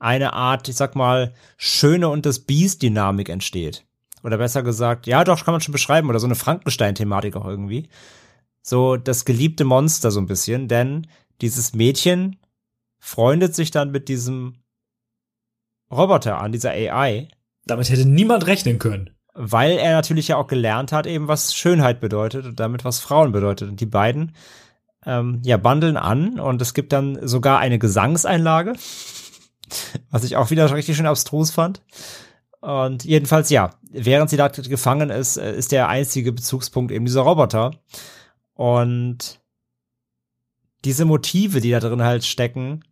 [0.00, 3.84] eine Art, ich sag mal, Schöne und das Biest-Dynamik entsteht.
[4.24, 7.88] Oder besser gesagt, ja, doch, kann man schon beschreiben, oder so eine Frankenstein-Thematik auch irgendwie.
[8.62, 11.06] So das geliebte Monster so ein bisschen, denn
[11.40, 12.36] dieses Mädchen
[13.04, 14.62] freundet sich dann mit diesem
[15.90, 17.28] Roboter an, dieser AI.
[17.66, 19.10] Damit hätte niemand rechnen können.
[19.34, 23.32] weil er natürlich ja auch gelernt hat, eben was Schönheit bedeutet und damit was Frauen
[23.32, 23.68] bedeutet.
[23.68, 24.36] Und die beiden
[25.04, 28.74] ähm, ja bandeln an und es gibt dann sogar eine Gesangseinlage,
[30.10, 31.82] was ich auch wieder richtig schön abstrus fand.
[32.60, 37.22] Und jedenfalls ja, während sie da gefangen ist, äh, ist der einzige Bezugspunkt eben dieser
[37.22, 37.72] Roboter.
[38.54, 39.40] Und
[40.84, 42.84] diese Motive, die da drin halt stecken,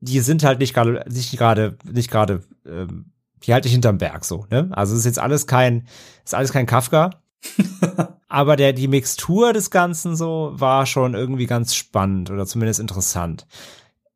[0.00, 4.24] die sind halt nicht gerade, nicht gerade, nicht gerade, ähm, die halte ich hinterm Berg
[4.24, 4.68] so, ne?
[4.72, 5.86] Also es ist jetzt alles kein,
[6.24, 7.10] ist alles kein Kafka.
[8.28, 13.46] aber der, die Mixtur des Ganzen so war schon irgendwie ganz spannend oder zumindest interessant.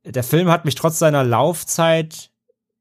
[0.04, 2.30] Der Film hat mich trotz seiner Laufzeit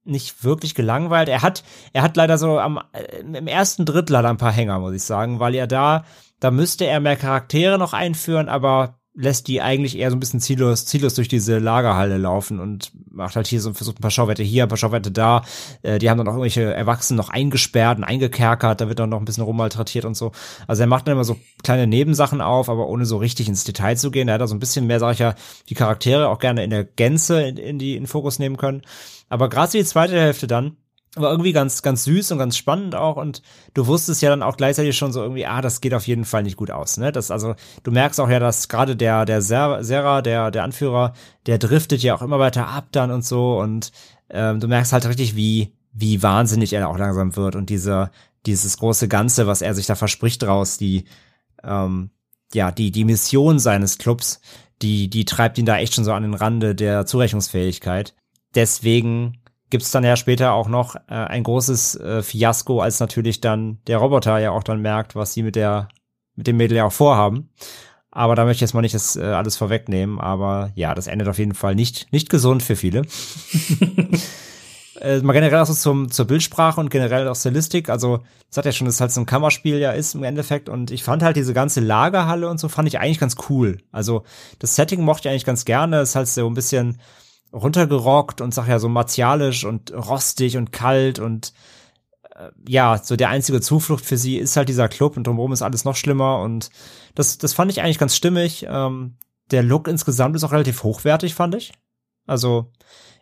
[0.06, 1.30] nicht wirklich gelangweilt.
[1.30, 4.94] Er hat, er hat leider so am, äh, im ersten Drittel ein paar Hänger, muss
[4.94, 6.04] ich sagen, weil er da,
[6.40, 10.40] da müsste er mehr Charaktere noch einführen, aber lässt die eigentlich eher so ein bisschen
[10.40, 14.42] ziellos, ziellos durch diese Lagerhalle laufen und macht halt hier so versucht ein paar Schauwerte
[14.42, 15.44] hier, ein paar Schauwerte da.
[15.84, 19.20] Äh, die haben dann auch irgendwelche Erwachsenen noch eingesperrt und eingekerkert, da wird dann noch
[19.20, 20.32] ein bisschen rummalträtiert und so.
[20.68, 23.96] Also er macht dann immer so kleine Nebensachen auf, aber ohne so richtig ins Detail
[23.98, 24.28] zu gehen.
[24.28, 25.36] Er hat da so ein bisschen mehr, sag ich ja,
[25.70, 28.82] die Charaktere auch gerne in der Gänze in, in die in Fokus nehmen können.
[29.30, 30.78] Aber gerade die zweite Hälfte dann,
[31.16, 33.42] war irgendwie ganz, ganz süß und ganz spannend auch und
[33.74, 36.44] du wusstest ja dann auch gleichzeitig schon so irgendwie, ah, das geht auf jeden Fall
[36.44, 37.12] nicht gut aus, ne?
[37.12, 41.14] Das, also, du merkst auch ja, dass gerade der, der Serra, der, der Anführer,
[41.46, 43.92] der driftet ja auch immer weiter ab dann und so und
[44.30, 48.10] ähm, du merkst halt richtig, wie, wie wahnsinnig er auch langsam wird und diese,
[48.48, 51.06] dieses große Ganze, was er sich da verspricht draus, die,
[51.64, 52.10] ähm,
[52.54, 54.42] ja, die, die Mission seines Clubs,
[54.82, 58.16] die, die treibt ihn da echt schon so an den Rande der Zurechnungsfähigkeit.
[58.56, 59.40] Deswegen
[59.74, 63.98] gibt's dann ja später auch noch äh, ein großes äh, Fiasko, als natürlich dann der
[63.98, 65.88] Roboter ja auch dann merkt, was sie mit der
[66.36, 67.50] mit dem Mädel ja auch vorhaben.
[68.12, 70.20] Aber da möchte ich jetzt mal nicht das äh, alles vorwegnehmen.
[70.20, 73.02] Aber ja, das endet auf jeden Fall nicht nicht gesund für viele.
[75.02, 77.90] äh, mal generell auch so zum, zur Bildsprache und generell auch Stilistik.
[77.90, 78.20] Also,
[78.50, 80.70] das hat ja schon, dass halt so ein Kammerspiel ja ist im Endeffekt.
[80.70, 83.80] Und ich fand halt diese ganze Lagerhalle und so fand ich eigentlich ganz cool.
[83.92, 84.22] Also,
[84.60, 85.98] das Setting mochte ich eigentlich ganz gerne.
[85.98, 87.00] Es ist halt so ein bisschen,
[87.54, 91.54] runtergerockt und sag ja so martialisch und rostig und kalt und
[92.36, 95.62] äh, ja, so der einzige Zuflucht für sie ist halt dieser Club und drumherum ist
[95.62, 96.70] alles noch schlimmer und
[97.16, 98.66] das, das fand ich eigentlich ganz stimmig.
[98.68, 99.18] Ähm,
[99.52, 101.74] der Look insgesamt ist auch relativ hochwertig, fand ich.
[102.26, 102.72] Also,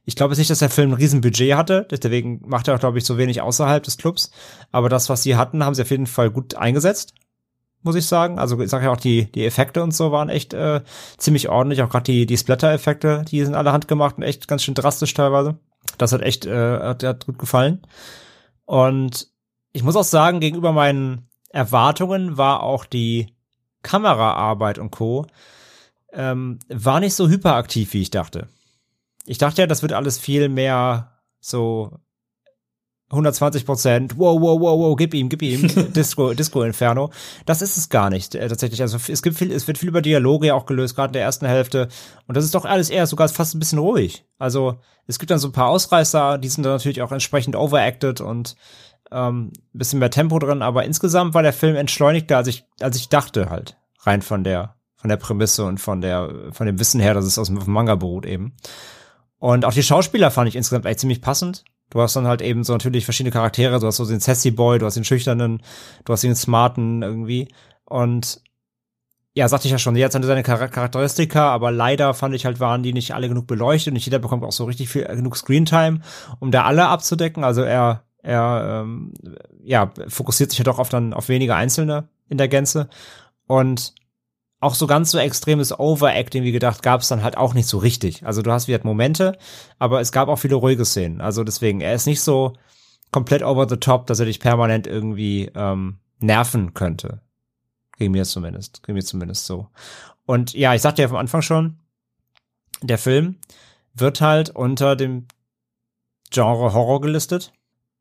[0.06, 2.98] ich glaube jetzt nicht, dass der Film ein Riesenbudget hatte, deswegen macht er auch, glaube
[2.98, 4.32] ich, so wenig außerhalb des Clubs.
[4.72, 7.14] Aber das, was sie hatten, haben sie auf jeden Fall gut eingesetzt
[7.84, 8.40] muss ich sagen.
[8.40, 10.82] Also ich sage ja auch, die, die Effekte und so waren echt äh,
[11.18, 11.82] ziemlich ordentlich.
[11.82, 15.58] Auch gerade die, die Splatter-Effekte, die sind alle handgemacht und echt ganz schön drastisch teilweise.
[15.98, 17.82] Das hat echt äh, hat, hat gut gefallen.
[18.66, 19.28] Und
[19.74, 23.36] ich muss auch sagen, gegenüber meinen Erwartungen war auch die
[23.84, 25.28] Kameraarbeit und Co.
[26.14, 28.48] Ähm, war nicht so hyperaktiv, wie ich dachte.
[29.26, 31.98] Ich dachte ja, das wird alles viel mehr so
[33.12, 37.12] 120 Prozent, wow, wow, wow, wow, gib ihm, gib ihm, Disco, Disco Inferno.
[37.45, 38.82] Das ist es gar nicht, äh, tatsächlich.
[38.82, 41.24] Also es gibt viel, es wird viel über Dialoge ja auch gelöst, gerade in der
[41.24, 41.89] ersten Hälfte.
[42.28, 44.26] Und das ist doch alles eher sogar fast ein bisschen ruhig.
[44.39, 48.22] Also es gibt dann so ein paar Ausreißer, die sind dann natürlich auch entsprechend overacted
[48.22, 48.55] und
[49.12, 53.09] ähm, bisschen mehr Tempo drin, aber insgesamt war der Film entschleunigter, als ich, als ich
[53.09, 53.78] dachte halt.
[53.99, 57.38] Rein von der, von der Prämisse und von der, von dem Wissen her, dass es
[57.38, 58.55] aus dem Manga beruht eben.
[59.38, 61.66] Und auch die Schauspieler fand ich insgesamt echt ziemlich passend.
[61.92, 63.80] Du hast dann halt eben so natürlich verschiedene Charaktere.
[63.80, 65.62] Du hast so den Sassy Boy, du hast den Schüchternen,
[66.06, 67.50] du hast den Smarten irgendwie.
[67.86, 68.42] Und
[69.34, 72.82] ja, sagte ich ja schon, jetzt hat seine Charakteristika, aber leider fand ich halt, waren
[72.82, 73.94] die nicht alle genug beleuchtet.
[73.94, 76.02] Nicht jeder bekommt auch so richtig viel, äh, genug Screentime,
[76.39, 77.44] um da alle abzudecken.
[77.44, 79.14] Also er, er, ähm,
[79.62, 82.89] ja, fokussiert sich ja doch auf dann auf wenige Einzelne in der Gänze.
[83.48, 83.94] Und
[84.62, 87.80] auch so ganz so extremes Overacting wie gedacht gab es dann halt auch nicht so
[87.80, 88.26] richtig.
[88.26, 89.38] Also du hast wieder Momente,
[89.80, 91.20] aber es gab auch viele ruhige Szenen.
[91.20, 92.53] Also deswegen, er ist nicht so
[93.12, 97.22] komplett over the top, dass er dich permanent irgendwie ähm, nerven könnte.
[97.97, 98.84] Gegen mir zumindest.
[98.84, 99.68] Gegen mir zumindest so.
[100.26, 101.80] Und ja, ich sagte ja vom Anfang schon,
[102.82, 103.38] der Film
[103.95, 105.28] wird halt unter dem
[106.30, 107.51] Genre Horror gelistet.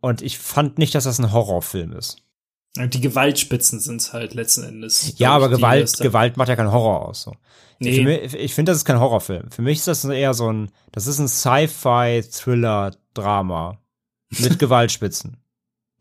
[0.01, 2.23] Und ich fand nicht, dass das ein Horrorfilm ist.
[2.77, 5.15] Die Gewaltspitzen sind's halt letzten Endes.
[5.19, 7.23] Ja, aber Gewalt, Gewalt macht ja keinen Horror aus.
[7.23, 7.35] So.
[7.81, 8.05] Nee.
[8.05, 9.51] Mich, ich finde, das ist kein Horrorfilm.
[9.51, 13.79] Für mich ist das eher so ein, das ist ein Sci-Fi-Thriller-Drama
[14.39, 15.41] mit Gewaltspitzen.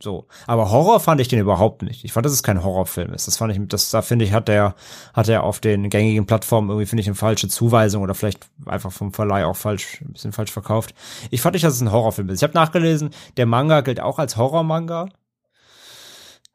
[0.02, 0.28] So.
[0.48, 2.06] Aber Horror fand ich den überhaupt nicht.
[2.06, 3.28] Ich fand, dass es kein Horrorfilm ist.
[3.28, 4.76] Das fand ich, das, da finde ich, hat der,
[5.14, 8.92] hat er auf den gängigen Plattformen irgendwie, finde ich, eine falsche Zuweisung oder vielleicht einfach
[8.92, 10.94] vom Verleih auch falsch, ein bisschen falsch verkauft.
[11.32, 12.40] Ich fand nicht, dass es ein Horrorfilm ist.
[12.40, 15.10] Ich habe nachgelesen, der Manga gilt auch als Horrormanga.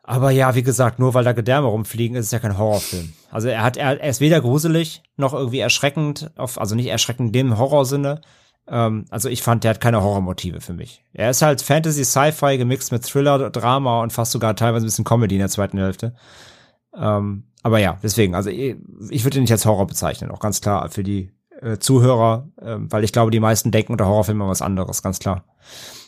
[0.06, 3.14] Aber ja, wie gesagt, nur weil da Gedärme rumfliegen, ist es ja kein Horrorfilm.
[3.30, 7.28] Also er hat, er, er ist weder gruselig noch irgendwie erschreckend, auf, also nicht erschreckend
[7.28, 8.20] in dem Horrorsinne.
[8.68, 11.02] Ähm, also ich fand, der hat keine Horrormotive für mich.
[11.14, 15.06] Er ist halt Fantasy, Sci-Fi gemixt mit Thriller, Drama und fast sogar teilweise ein bisschen
[15.06, 16.14] Comedy in der zweiten Hälfte.
[16.94, 18.76] Ähm, aber ja, deswegen, also ich,
[19.08, 21.32] ich würde ihn nicht als Horror bezeichnen, auch ganz klar für die
[21.62, 25.44] äh, Zuhörer, äh, weil ich glaube, die meisten denken unter Horrorfilmen was anderes, ganz klar.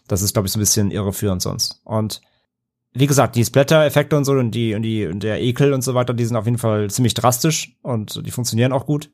[0.07, 1.81] Das ist, glaube ich, so ein bisschen irreführend sonst.
[1.85, 2.21] Und
[2.99, 5.95] wie gesagt, die Splatter-Effekte und so und die und die und der Ekel und so
[5.95, 9.11] weiter, die sind auf jeden Fall ziemlich drastisch und die funktionieren auch gut.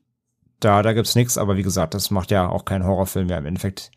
[0.59, 3.45] Da, da gibt's nichts, aber wie gesagt, das macht ja auch keinen Horrorfilm mehr im
[3.45, 3.91] Endeffekt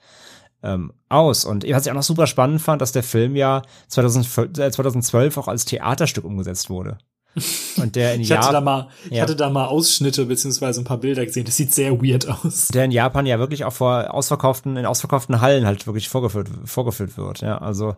[0.62, 1.45] ähm, aus.
[1.45, 5.37] Und was ich auch noch super spannend fand, dass der Film ja 2012, äh, 2012
[5.39, 6.99] auch als Theaterstück umgesetzt wurde.
[7.76, 9.22] Und der in ich hatte Japan, da mal, ich Ja.
[9.22, 11.45] hatte da mal Ausschnitte beziehungsweise ein paar Bilder gesehen.
[11.45, 12.68] Das sieht sehr weird aus.
[12.68, 17.16] der in Japan ja wirklich auch vor ausverkauften, in ausverkauften Hallen halt wirklich vorgeführt, vorgeführt
[17.18, 17.43] wird.
[17.43, 17.95] Ja, also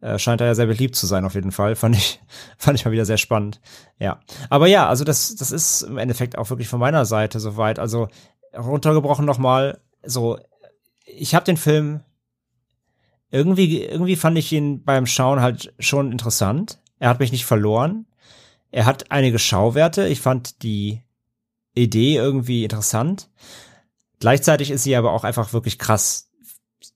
[0.00, 1.76] äh, scheint er ja sehr beliebt zu sein auf jeden Fall.
[1.76, 2.20] Fand ich,
[2.56, 3.60] fand ich mal wieder sehr spannend.
[3.98, 7.78] Ja, aber ja, also das, das ist im Endeffekt auch wirklich von meiner Seite soweit.
[7.78, 8.08] Also
[8.56, 10.38] runtergebrochen nochmal, so
[11.04, 12.00] ich habe den Film
[13.30, 16.80] irgendwie, irgendwie fand ich ihn beim Schauen halt schon interessant.
[16.98, 18.06] Er hat mich nicht verloren.
[18.70, 20.08] Er hat einige Schauwerte.
[20.08, 21.02] Ich fand die
[21.74, 23.30] Idee irgendwie interessant.
[24.18, 26.29] Gleichzeitig ist sie aber auch einfach wirklich krass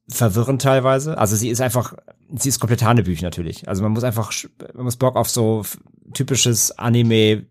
[0.08, 1.16] verwirrend teilweise.
[1.18, 1.94] Also sie ist einfach,
[2.34, 3.68] sie ist komplett Hanebüch natürlich.
[3.68, 4.32] Also man muss einfach,
[4.74, 5.64] man muss Bock auf so
[6.12, 7.46] typisches Anime,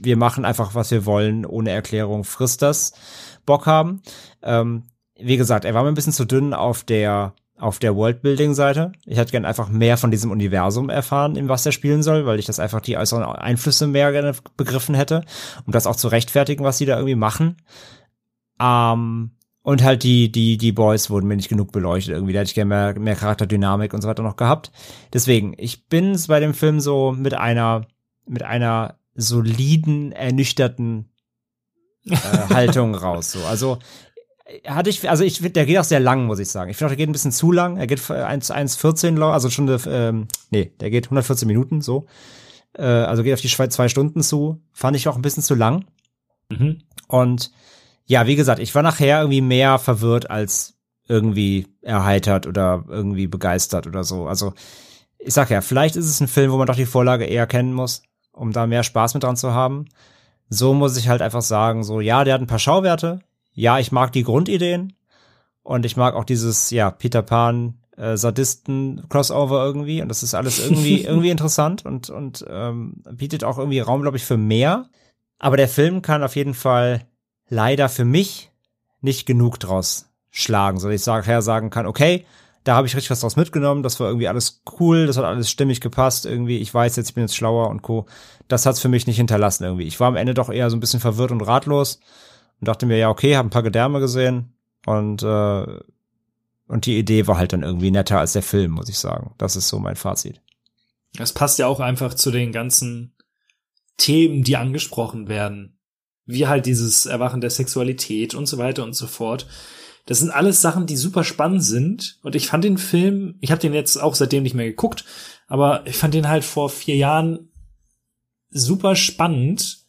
[0.00, 2.92] wir machen einfach, was wir wollen, ohne Erklärung, frisst das,
[3.46, 4.02] Bock haben.
[4.42, 4.84] Ähm,
[5.18, 8.92] wie gesagt, er war mir ein bisschen zu dünn auf der auf der Worldbuilding-Seite.
[9.04, 12.38] Ich hätte gern einfach mehr von diesem Universum erfahren, in was er spielen soll, weil
[12.38, 15.24] ich das einfach die äußeren Einflüsse mehr gerne begriffen hätte,
[15.66, 17.56] um das auch zu rechtfertigen, was sie da irgendwie machen.
[18.60, 19.32] Ähm,
[19.68, 22.32] und halt die, die, die Boys wurden mir nicht genug beleuchtet irgendwie.
[22.32, 24.72] Da hätte ich gerne mehr, mehr Charakterdynamik und so weiter noch gehabt.
[25.12, 27.86] Deswegen, ich bin bei dem Film so mit einer,
[28.24, 31.10] mit einer soliden, ernüchterten
[32.06, 32.14] äh,
[32.54, 33.32] Haltung raus.
[33.32, 33.44] So.
[33.44, 33.78] Also
[34.66, 36.70] hatte ich, also ich finde, der geht auch sehr lang, muss ich sagen.
[36.70, 37.76] Ich finde auch, der geht ein bisschen zu lang.
[37.76, 42.06] Er geht 1, 1,14 lang, also schon, ähm, nee, der geht 114 Minuten, so.
[42.72, 44.62] Äh, also geht auf die zwei, zwei Stunden zu.
[44.72, 45.84] Fand ich auch ein bisschen zu lang.
[46.48, 46.78] Mhm.
[47.06, 47.50] Und
[48.08, 50.74] ja, wie gesagt, ich war nachher irgendwie mehr verwirrt als
[51.08, 54.26] irgendwie erheitert oder irgendwie begeistert oder so.
[54.26, 54.54] Also
[55.18, 57.74] ich sag ja, vielleicht ist es ein Film, wo man doch die Vorlage eher kennen
[57.74, 58.02] muss,
[58.32, 59.86] um da mehr Spaß mit dran zu haben.
[60.48, 63.20] So muss ich halt einfach sagen, so ja, der hat ein paar Schauwerte.
[63.52, 64.94] Ja, ich mag die Grundideen
[65.62, 70.34] und ich mag auch dieses ja Peter Pan äh, Sadisten Crossover irgendwie und das ist
[70.34, 74.88] alles irgendwie irgendwie interessant und und ähm, bietet auch irgendwie Raum, glaube ich, für mehr.
[75.38, 77.06] Aber der Film kann auf jeden Fall
[77.48, 78.50] leider für mich
[79.00, 82.24] nicht genug draus schlagen, so dass ich nachher sagen kann, okay,
[82.64, 85.50] da habe ich richtig was draus mitgenommen, das war irgendwie alles cool, das hat alles
[85.50, 88.06] stimmig gepasst, irgendwie, ich weiß jetzt, ich bin jetzt schlauer und co.
[88.48, 89.84] Das hat's für mich nicht hinterlassen irgendwie.
[89.84, 92.00] Ich war am Ende doch eher so ein bisschen verwirrt und ratlos
[92.60, 94.52] und dachte mir, ja, okay, habe ein paar Gedärme gesehen
[94.84, 95.78] und äh,
[96.68, 99.34] und die Idee war halt dann irgendwie netter als der Film, muss ich sagen.
[99.38, 100.42] Das ist so mein Fazit.
[101.14, 103.14] Das passt ja auch einfach zu den ganzen
[103.96, 105.77] Themen, die angesprochen werden.
[106.28, 109.46] Wie halt dieses Erwachen der Sexualität und so weiter und so fort.
[110.04, 112.18] Das sind alles Sachen, die super spannend sind.
[112.22, 115.04] Und ich fand den Film, ich habe den jetzt auch seitdem nicht mehr geguckt,
[115.48, 117.50] aber ich fand den halt vor vier Jahren
[118.50, 119.86] super spannend.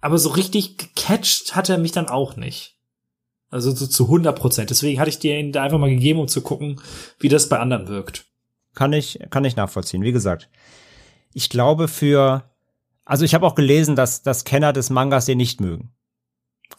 [0.00, 2.76] Aber so richtig gecatcht hat er mich dann auch nicht.
[3.48, 4.70] Also so zu 100 Prozent.
[4.70, 6.80] Deswegen hatte ich dir ihn da einfach mal gegeben, um zu gucken,
[7.20, 8.26] wie das bei anderen wirkt.
[8.74, 10.02] Kann ich, kann ich nachvollziehen.
[10.02, 10.48] Wie gesagt,
[11.32, 12.42] ich glaube für,
[13.04, 15.92] also ich habe auch gelesen, dass, dass Kenner des Mangas den nicht mögen.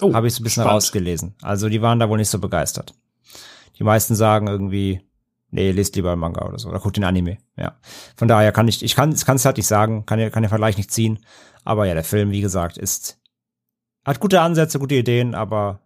[0.01, 0.75] Oh, habe ich so ein bisschen spannend.
[0.75, 1.35] rausgelesen.
[1.41, 2.93] Also die waren da wohl nicht so begeistert.
[3.77, 5.01] Die meisten sagen irgendwie,
[5.51, 7.37] nee, lest lieber Manga oder so, oder guckt den Anime.
[7.57, 7.79] Ja.
[8.17, 10.49] Von daher kann ich, ich kann es kann's halt nicht sagen, kann, ja- kann den
[10.49, 11.19] Vergleich nicht ziehen.
[11.63, 13.19] Aber ja, der Film, wie gesagt, ist,
[14.05, 15.81] hat gute Ansätze, gute Ideen, aber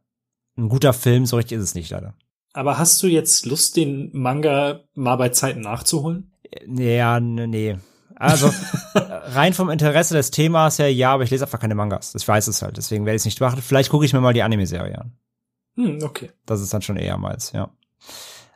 [0.58, 2.14] ein guter Film, so richtig ist es nicht leider.
[2.54, 6.34] Aber hast du jetzt Lust, den Manga mal bei Zeiten nachzuholen?
[6.68, 7.78] Ja, n- nee.
[8.20, 8.54] Also,
[8.94, 12.14] rein vom Interesse des Themas her, ja, aber ich lese einfach keine Mangas.
[12.16, 13.62] Ich weiß es halt, deswegen werde ich es nicht machen.
[13.62, 15.14] Vielleicht gucke ich mir mal die Anime-Serie an.
[15.76, 16.30] Hm, okay.
[16.46, 17.72] Das ist dann schon eher meins, ja.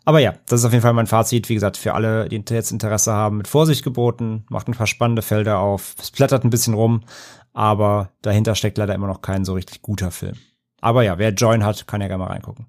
[0.04, 1.48] Aber ja, das ist auf jeden Fall mein Fazit.
[1.48, 5.22] Wie gesagt, für alle, die jetzt Interesse haben, mit Vorsicht geboten, macht ein paar spannende
[5.22, 7.06] Felder auf, es blättert ein bisschen rum,
[7.54, 10.36] aber dahinter steckt leider immer noch kein so richtig guter Film.
[10.82, 12.66] Aber ja, wer Join hat, kann ja gerne mal reingucken.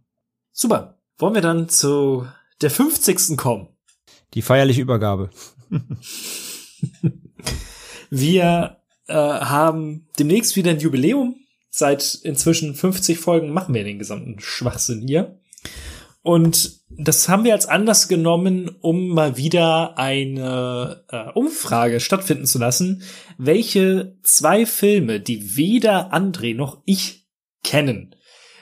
[0.53, 1.01] Super.
[1.19, 2.29] Wollen wir dann zu
[2.63, 3.37] der 50.
[3.37, 3.67] kommen?
[4.35, 5.31] Die feierliche Übergabe.
[8.11, 11.37] Wir äh, haben demnächst wieder ein Jubiläum.
[11.71, 15.41] Seit inzwischen 50 Folgen machen wir den gesamten Schwachsinn hier.
[16.23, 22.59] Und das haben wir als Anlass genommen, um mal wieder eine äh, Umfrage stattfinden zu
[22.59, 23.03] lassen,
[23.37, 27.27] welche zwei Filme, die weder André noch ich
[27.63, 28.15] kennen,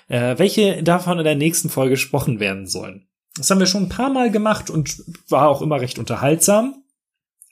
[0.08, 3.06] äh, welche davon in der nächsten Folge gesprochen werden sollen.
[3.36, 6.81] Das haben wir schon ein paar Mal gemacht und war auch immer recht unterhaltsam.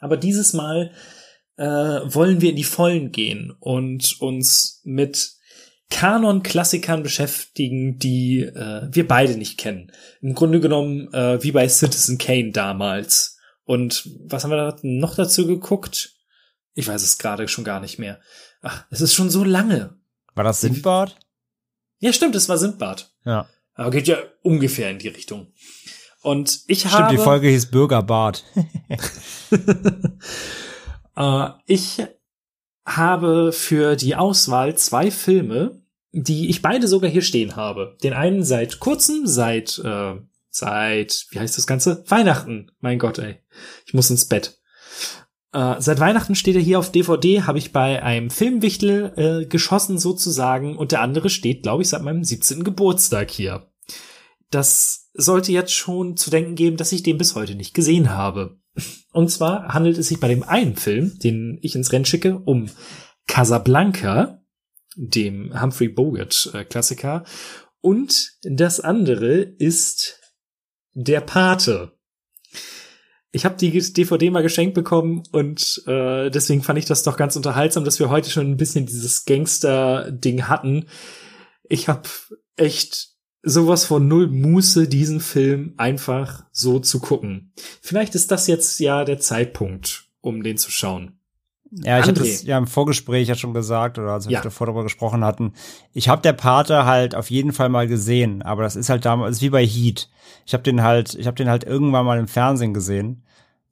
[0.01, 0.93] Aber dieses Mal
[1.57, 5.35] äh, wollen wir in die Vollen gehen und uns mit
[5.91, 9.93] Kanon-Klassikern beschäftigen, die äh, wir beide nicht kennen.
[10.21, 13.39] Im Grunde genommen äh, wie bei Citizen Kane damals.
[13.65, 16.15] Und was haben wir da noch dazu geguckt?
[16.75, 18.21] Ich weiß es gerade schon gar nicht mehr.
[18.63, 19.99] Ach, es ist schon so lange.
[20.35, 21.17] War das Sindbad?
[21.99, 23.13] Ja, stimmt, es war Sindbad.
[23.25, 23.49] Ja.
[23.75, 25.53] Aber geht ja ungefähr in die Richtung.
[26.23, 27.17] Und ich Stimmt, habe.
[27.17, 28.45] die Folge hieß Bürgerbad.
[31.17, 32.03] äh, ich
[32.85, 37.97] habe für die Auswahl zwei Filme, die ich beide sogar hier stehen habe.
[38.03, 40.15] Den einen seit kurzem, seit, äh,
[40.51, 42.05] seit, wie heißt das Ganze?
[42.09, 42.71] Weihnachten.
[42.81, 43.37] Mein Gott, ey.
[43.87, 44.61] Ich muss ins Bett.
[45.53, 49.99] Äh, seit Weihnachten steht er hier auf DVD, habe ich bei einem Filmwichtel äh, geschossen
[49.99, 52.63] sozusagen und der andere steht, glaube ich, seit meinem 17.
[52.63, 53.67] Geburtstag hier.
[54.51, 58.59] Das sollte jetzt schon zu denken geben, dass ich den bis heute nicht gesehen habe.
[59.13, 62.71] Und zwar handelt es sich bei dem einen Film, den ich ins Rennen schicke, um
[63.27, 64.43] Casablanca,
[64.97, 67.25] dem Humphrey Bogart äh.
[67.81, 70.21] Und das andere ist
[70.93, 71.93] Der Pate.
[73.33, 77.37] Ich habe die DVD mal geschenkt bekommen und äh, deswegen fand ich das doch ganz
[77.37, 80.87] unterhaltsam, dass wir heute schon ein bisschen dieses Gangster-Ding hatten.
[81.69, 82.09] Ich habe
[82.57, 83.10] echt
[83.43, 87.53] sowas von null Muße, diesen Film einfach so zu gucken.
[87.81, 91.17] Vielleicht ist das jetzt ja der Zeitpunkt, um den zu schauen.
[91.73, 94.41] Ja, ich hatte es ja im Vorgespräch ja schon gesagt, oder als wir Ja.
[94.41, 95.53] davor darüber gesprochen hatten.
[95.93, 99.37] Ich habe der Pate halt auf jeden Fall mal gesehen, aber das ist halt damals
[99.37, 100.11] ist wie bei Heat.
[100.47, 103.23] Ich habe den halt, ich habe den halt irgendwann mal im Fernsehen gesehen.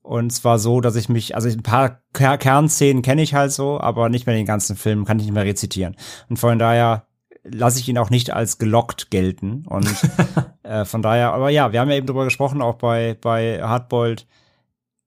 [0.00, 3.80] Und zwar so, dass ich mich, also ein paar Ker Kernszenen kenne ich halt so,
[3.80, 5.96] aber nicht mehr den ganzen Film, kann ich nicht mehr rezitieren.
[6.30, 7.07] Und von daher
[7.44, 9.64] lasse ich ihn auch nicht als gelockt gelten.
[9.66, 9.88] Und
[10.62, 14.26] äh, von daher, aber ja, wir haben ja eben drüber gesprochen, auch bei, bei Hardboiled.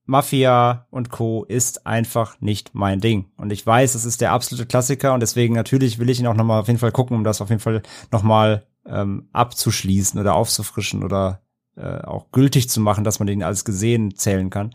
[0.04, 1.44] Mafia und Co.
[1.44, 3.30] ist einfach nicht mein Ding.
[3.36, 6.34] Und ich weiß, es ist der absolute Klassiker und deswegen natürlich will ich ihn auch
[6.34, 11.04] nochmal auf jeden Fall gucken, um das auf jeden Fall nochmal ähm, abzuschließen oder aufzufrischen
[11.04, 11.42] oder
[11.76, 14.74] äh, auch gültig zu machen, dass man den als gesehen zählen kann.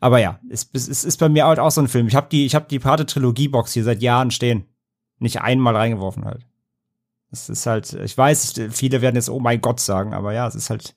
[0.00, 2.06] Aber ja, es, es, es ist bei mir halt auch so ein Film.
[2.06, 4.66] Ich habe die, ich habe die Pate-Trilogie-Box hier seit Jahren stehen.
[5.18, 6.46] Nicht einmal reingeworfen halt.
[7.42, 10.54] Es ist halt, ich weiß, viele werden jetzt, oh mein Gott sagen, aber ja, es
[10.54, 10.94] ist halt,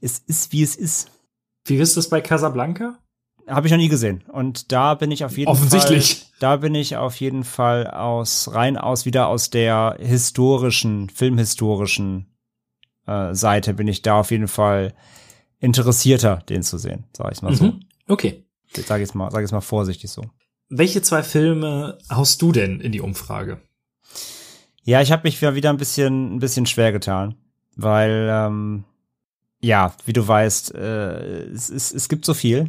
[0.00, 1.10] es ist wie es ist.
[1.64, 2.98] Wie ist das bei Casablanca?
[3.48, 4.24] Habe ich noch nie gesehen.
[4.32, 6.16] Und da bin ich auf jeden Offensichtlich.
[6.16, 6.26] Fall.
[6.40, 12.26] Da bin ich auf jeden Fall aus rein aus wieder aus der historischen, filmhistorischen
[13.06, 14.94] äh, Seite bin ich da auf jeden Fall
[15.58, 17.64] interessierter, den zu sehen, sag ich mal so.
[17.64, 17.80] Mhm.
[18.08, 18.44] Okay.
[18.72, 20.24] Sag jetzt mal, sag jetzt mal vorsichtig so.
[20.68, 23.60] Welche zwei Filme haust du denn in die Umfrage?
[24.86, 27.34] Ja, ich habe mich ja wieder ein bisschen, ein bisschen schwer getan,
[27.74, 28.84] weil ähm,
[29.60, 32.68] ja, wie du weißt, äh, es, es, es gibt so viel.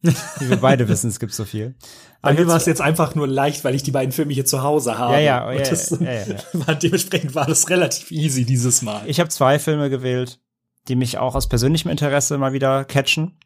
[0.00, 1.74] wie wir beide wissen, es gibt so viel.
[2.22, 4.62] Bei mir war es jetzt einfach nur leicht, weil ich die beiden Filme hier zu
[4.62, 5.14] Hause habe.
[5.14, 6.36] Ja, ja, oh, ja, das ja, ja.
[6.66, 9.02] War, dementsprechend war das relativ easy dieses Mal.
[9.06, 10.40] Ich habe zwei Filme gewählt,
[10.88, 13.38] die mich auch aus persönlichem Interesse mal wieder catchen.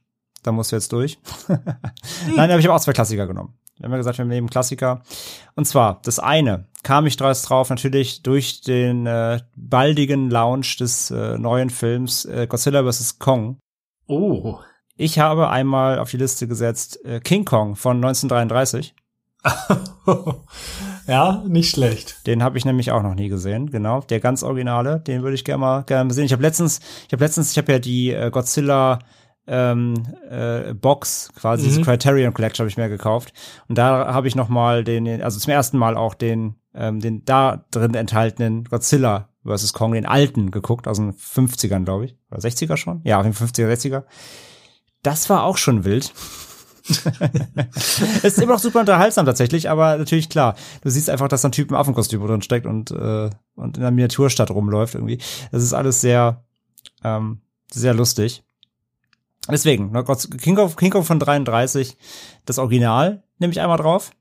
[0.44, 1.18] Da musst du jetzt durch.
[1.48, 3.54] Nein, aber ich habe auch zwei Klassiker genommen.
[3.76, 5.02] Wir haben ja gesagt, wir nehmen Klassiker.
[5.56, 11.38] Und zwar, das eine kam ich drauf, natürlich durch den äh, baldigen Launch des äh,
[11.38, 13.18] neuen Films äh, Godzilla vs.
[13.18, 13.58] Kong.
[14.06, 14.58] oh.
[14.96, 18.94] Ich habe einmal auf die Liste gesetzt äh, King Kong von 1933.
[21.06, 22.26] ja, nicht schlecht.
[22.26, 24.02] Den habe ich nämlich auch noch nie gesehen, genau.
[24.02, 26.26] Der ganz originale, den würde ich gerne mal gerne sehen.
[26.26, 29.00] Ich habe letztens, ich habe letztens, ich habe ja die äh, Godzilla
[29.46, 29.94] ähm,
[30.30, 31.84] äh, Box, quasi diese Mhm.
[31.84, 33.32] Criterion Collection habe ich mir gekauft.
[33.68, 37.24] Und da habe ich noch mal den, also zum ersten Mal auch den, ähm, den
[37.24, 39.74] da drin enthaltenen Godzilla vs.
[39.74, 42.16] Kong, den alten, geguckt, aus den 50ern, glaube ich.
[42.30, 43.02] Oder 60er schon?
[43.04, 44.04] Ja, auf den 50er, 60er.
[45.02, 46.14] Das war auch schon wild.
[46.86, 47.04] Es
[48.24, 50.54] ist immer noch super unterhaltsam tatsächlich, aber natürlich klar.
[50.82, 53.82] Du siehst einfach, dass da ein Typ im Affenkostüm drin steckt und, äh, und in
[53.82, 55.18] einer Miniaturstadt rumläuft irgendwie.
[55.50, 56.44] Das ist alles sehr,
[57.02, 57.40] ähm,
[57.70, 58.44] sehr lustig.
[59.50, 60.04] Deswegen, ne,
[60.38, 61.96] King of, King of von 33,
[62.46, 64.12] das Original nehme ich einmal drauf.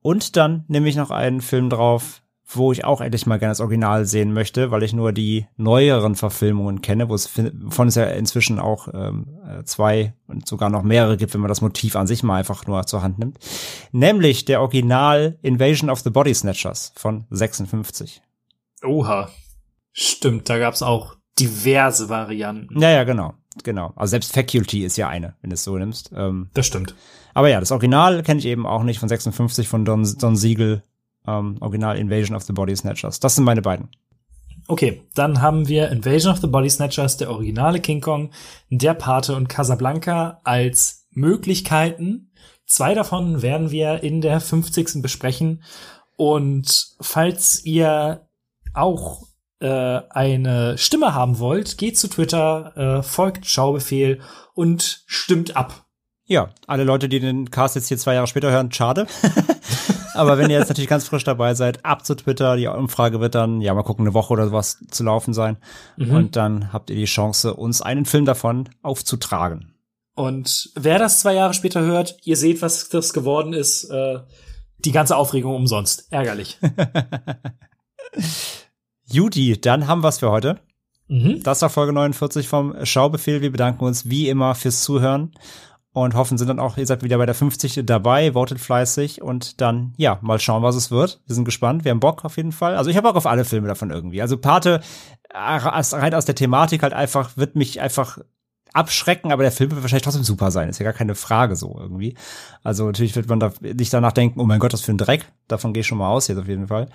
[0.00, 2.22] Und dann nehme ich noch einen Film drauf,
[2.56, 6.16] wo ich auch endlich mal gerne das Original sehen möchte, weil ich nur die neueren
[6.16, 10.82] Verfilmungen kenne, wo es wovon es ja inzwischen auch ähm, äh, zwei und sogar noch
[10.82, 13.38] mehrere gibt, wenn man das Motiv an sich mal einfach nur zur Hand nimmt.
[13.92, 18.22] Nämlich der Original Invasion of the Body Snatchers von 56.
[18.84, 19.30] Oha.
[19.92, 22.80] Stimmt, da gab's auch diverse Varianten.
[22.80, 23.34] Ja, ja, genau.
[23.64, 23.92] Genau.
[23.96, 26.10] Also selbst Faculty ist ja eine, wenn du es so nimmst.
[26.14, 26.94] Ähm, Das stimmt.
[27.34, 30.82] aber ja, das Original kenne ich eben auch nicht von 56 von Don, Don Siegel.
[31.26, 33.20] Ähm, Original Invasion of the Body Snatchers.
[33.20, 33.88] Das sind meine beiden.
[34.68, 38.30] Okay, dann haben wir Invasion of the Body Snatchers, der originale King Kong,
[38.70, 42.30] der Pate und Casablanca als Möglichkeiten.
[42.66, 45.02] Zwei davon werden wir in der 50.
[45.02, 45.62] besprechen.
[46.16, 48.26] Und falls ihr
[48.74, 49.26] auch
[49.62, 54.20] äh, eine Stimme haben wollt, geht zu Twitter, äh, folgt Schaubefehl
[54.54, 55.86] und stimmt ab.
[56.24, 59.06] Ja, alle Leute, die den Cast jetzt hier zwei Jahre später hören, schade.
[60.14, 62.56] Aber wenn ihr jetzt natürlich ganz frisch dabei seid, ab zu Twitter.
[62.56, 65.56] Die Umfrage wird dann, ja, mal gucken, eine Woche oder sowas zu laufen sein.
[65.96, 66.10] Mhm.
[66.10, 69.74] Und dann habt ihr die Chance, uns einen Film davon aufzutragen.
[70.14, 73.84] Und wer das zwei Jahre später hört, ihr seht, was das geworden ist.
[73.84, 74.18] Äh,
[74.78, 76.08] die ganze Aufregung umsonst.
[76.10, 76.58] Ärgerlich.
[79.12, 80.58] Judy, dann haben wir's für heute.
[81.08, 81.42] Mhm.
[81.42, 83.42] Das war Folge 49 vom Schaubefehl.
[83.42, 85.32] Wir bedanken uns wie immer fürs Zuhören
[85.92, 89.60] und hoffen, sind dann auch, ihr seid wieder bei der 50 dabei, votet fleißig und
[89.60, 91.20] dann, ja, mal schauen, was es wird.
[91.26, 92.76] Wir sind gespannt, wir haben Bock auf jeden Fall.
[92.76, 94.22] Also ich habe Bock auf alle Filme davon irgendwie.
[94.22, 94.80] Also Pate,
[95.30, 98.18] rein aus der Thematik halt einfach, wird mich einfach
[98.72, 100.70] abschrecken, aber der Film wird wahrscheinlich trotzdem super sein.
[100.70, 102.16] Ist ja gar keine Frage so irgendwie.
[102.62, 105.30] Also natürlich wird man da nicht danach denken, oh mein Gott, was für ein Dreck.
[105.46, 106.88] Davon gehe ich schon mal aus jetzt auf jeden Fall.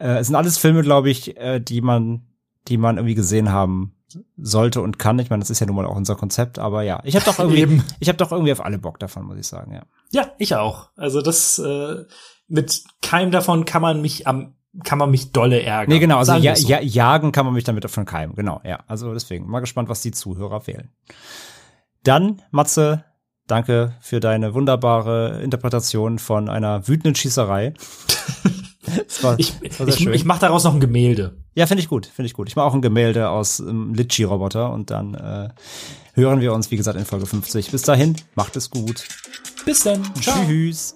[0.00, 2.26] Äh, es sind alles Filme, glaube ich, äh, die man,
[2.68, 3.94] die man irgendwie gesehen haben
[4.36, 5.18] sollte und kann.
[5.18, 7.38] Ich meine, das ist ja nun mal auch unser Konzept, aber ja, ich habe doch
[7.54, 9.82] irgendwie, ich habe doch irgendwie auf alle Bock davon, muss ich sagen, ja.
[10.10, 10.88] Ja, ich auch.
[10.96, 12.04] Also das äh,
[12.48, 15.92] mit keinem davon kann man mich am kann man mich dolle ärgern.
[15.92, 16.68] Nee, genau, also ja, so.
[16.68, 18.78] ja, jagen kann man mich damit von keinem, genau, ja.
[18.86, 20.92] Also deswegen, mal gespannt, was die Zuhörer wählen.
[22.04, 23.04] Dann, Matze,
[23.48, 27.74] danke für deine wunderbare Interpretation von einer wütenden Schießerei.
[29.22, 31.36] war, ich ich, ich mache daraus noch ein Gemälde.
[31.54, 32.48] Ja, finde ich gut, finde ich gut.
[32.48, 35.48] Ich mache auch ein Gemälde aus ähm, Litchi-Roboter und dann äh,
[36.14, 37.70] hören wir uns, wie gesagt, in Folge 50.
[37.70, 39.04] Bis dahin, macht es gut.
[39.64, 40.02] Bis dann.
[40.20, 40.36] Ciao.
[40.46, 40.94] Tschüss.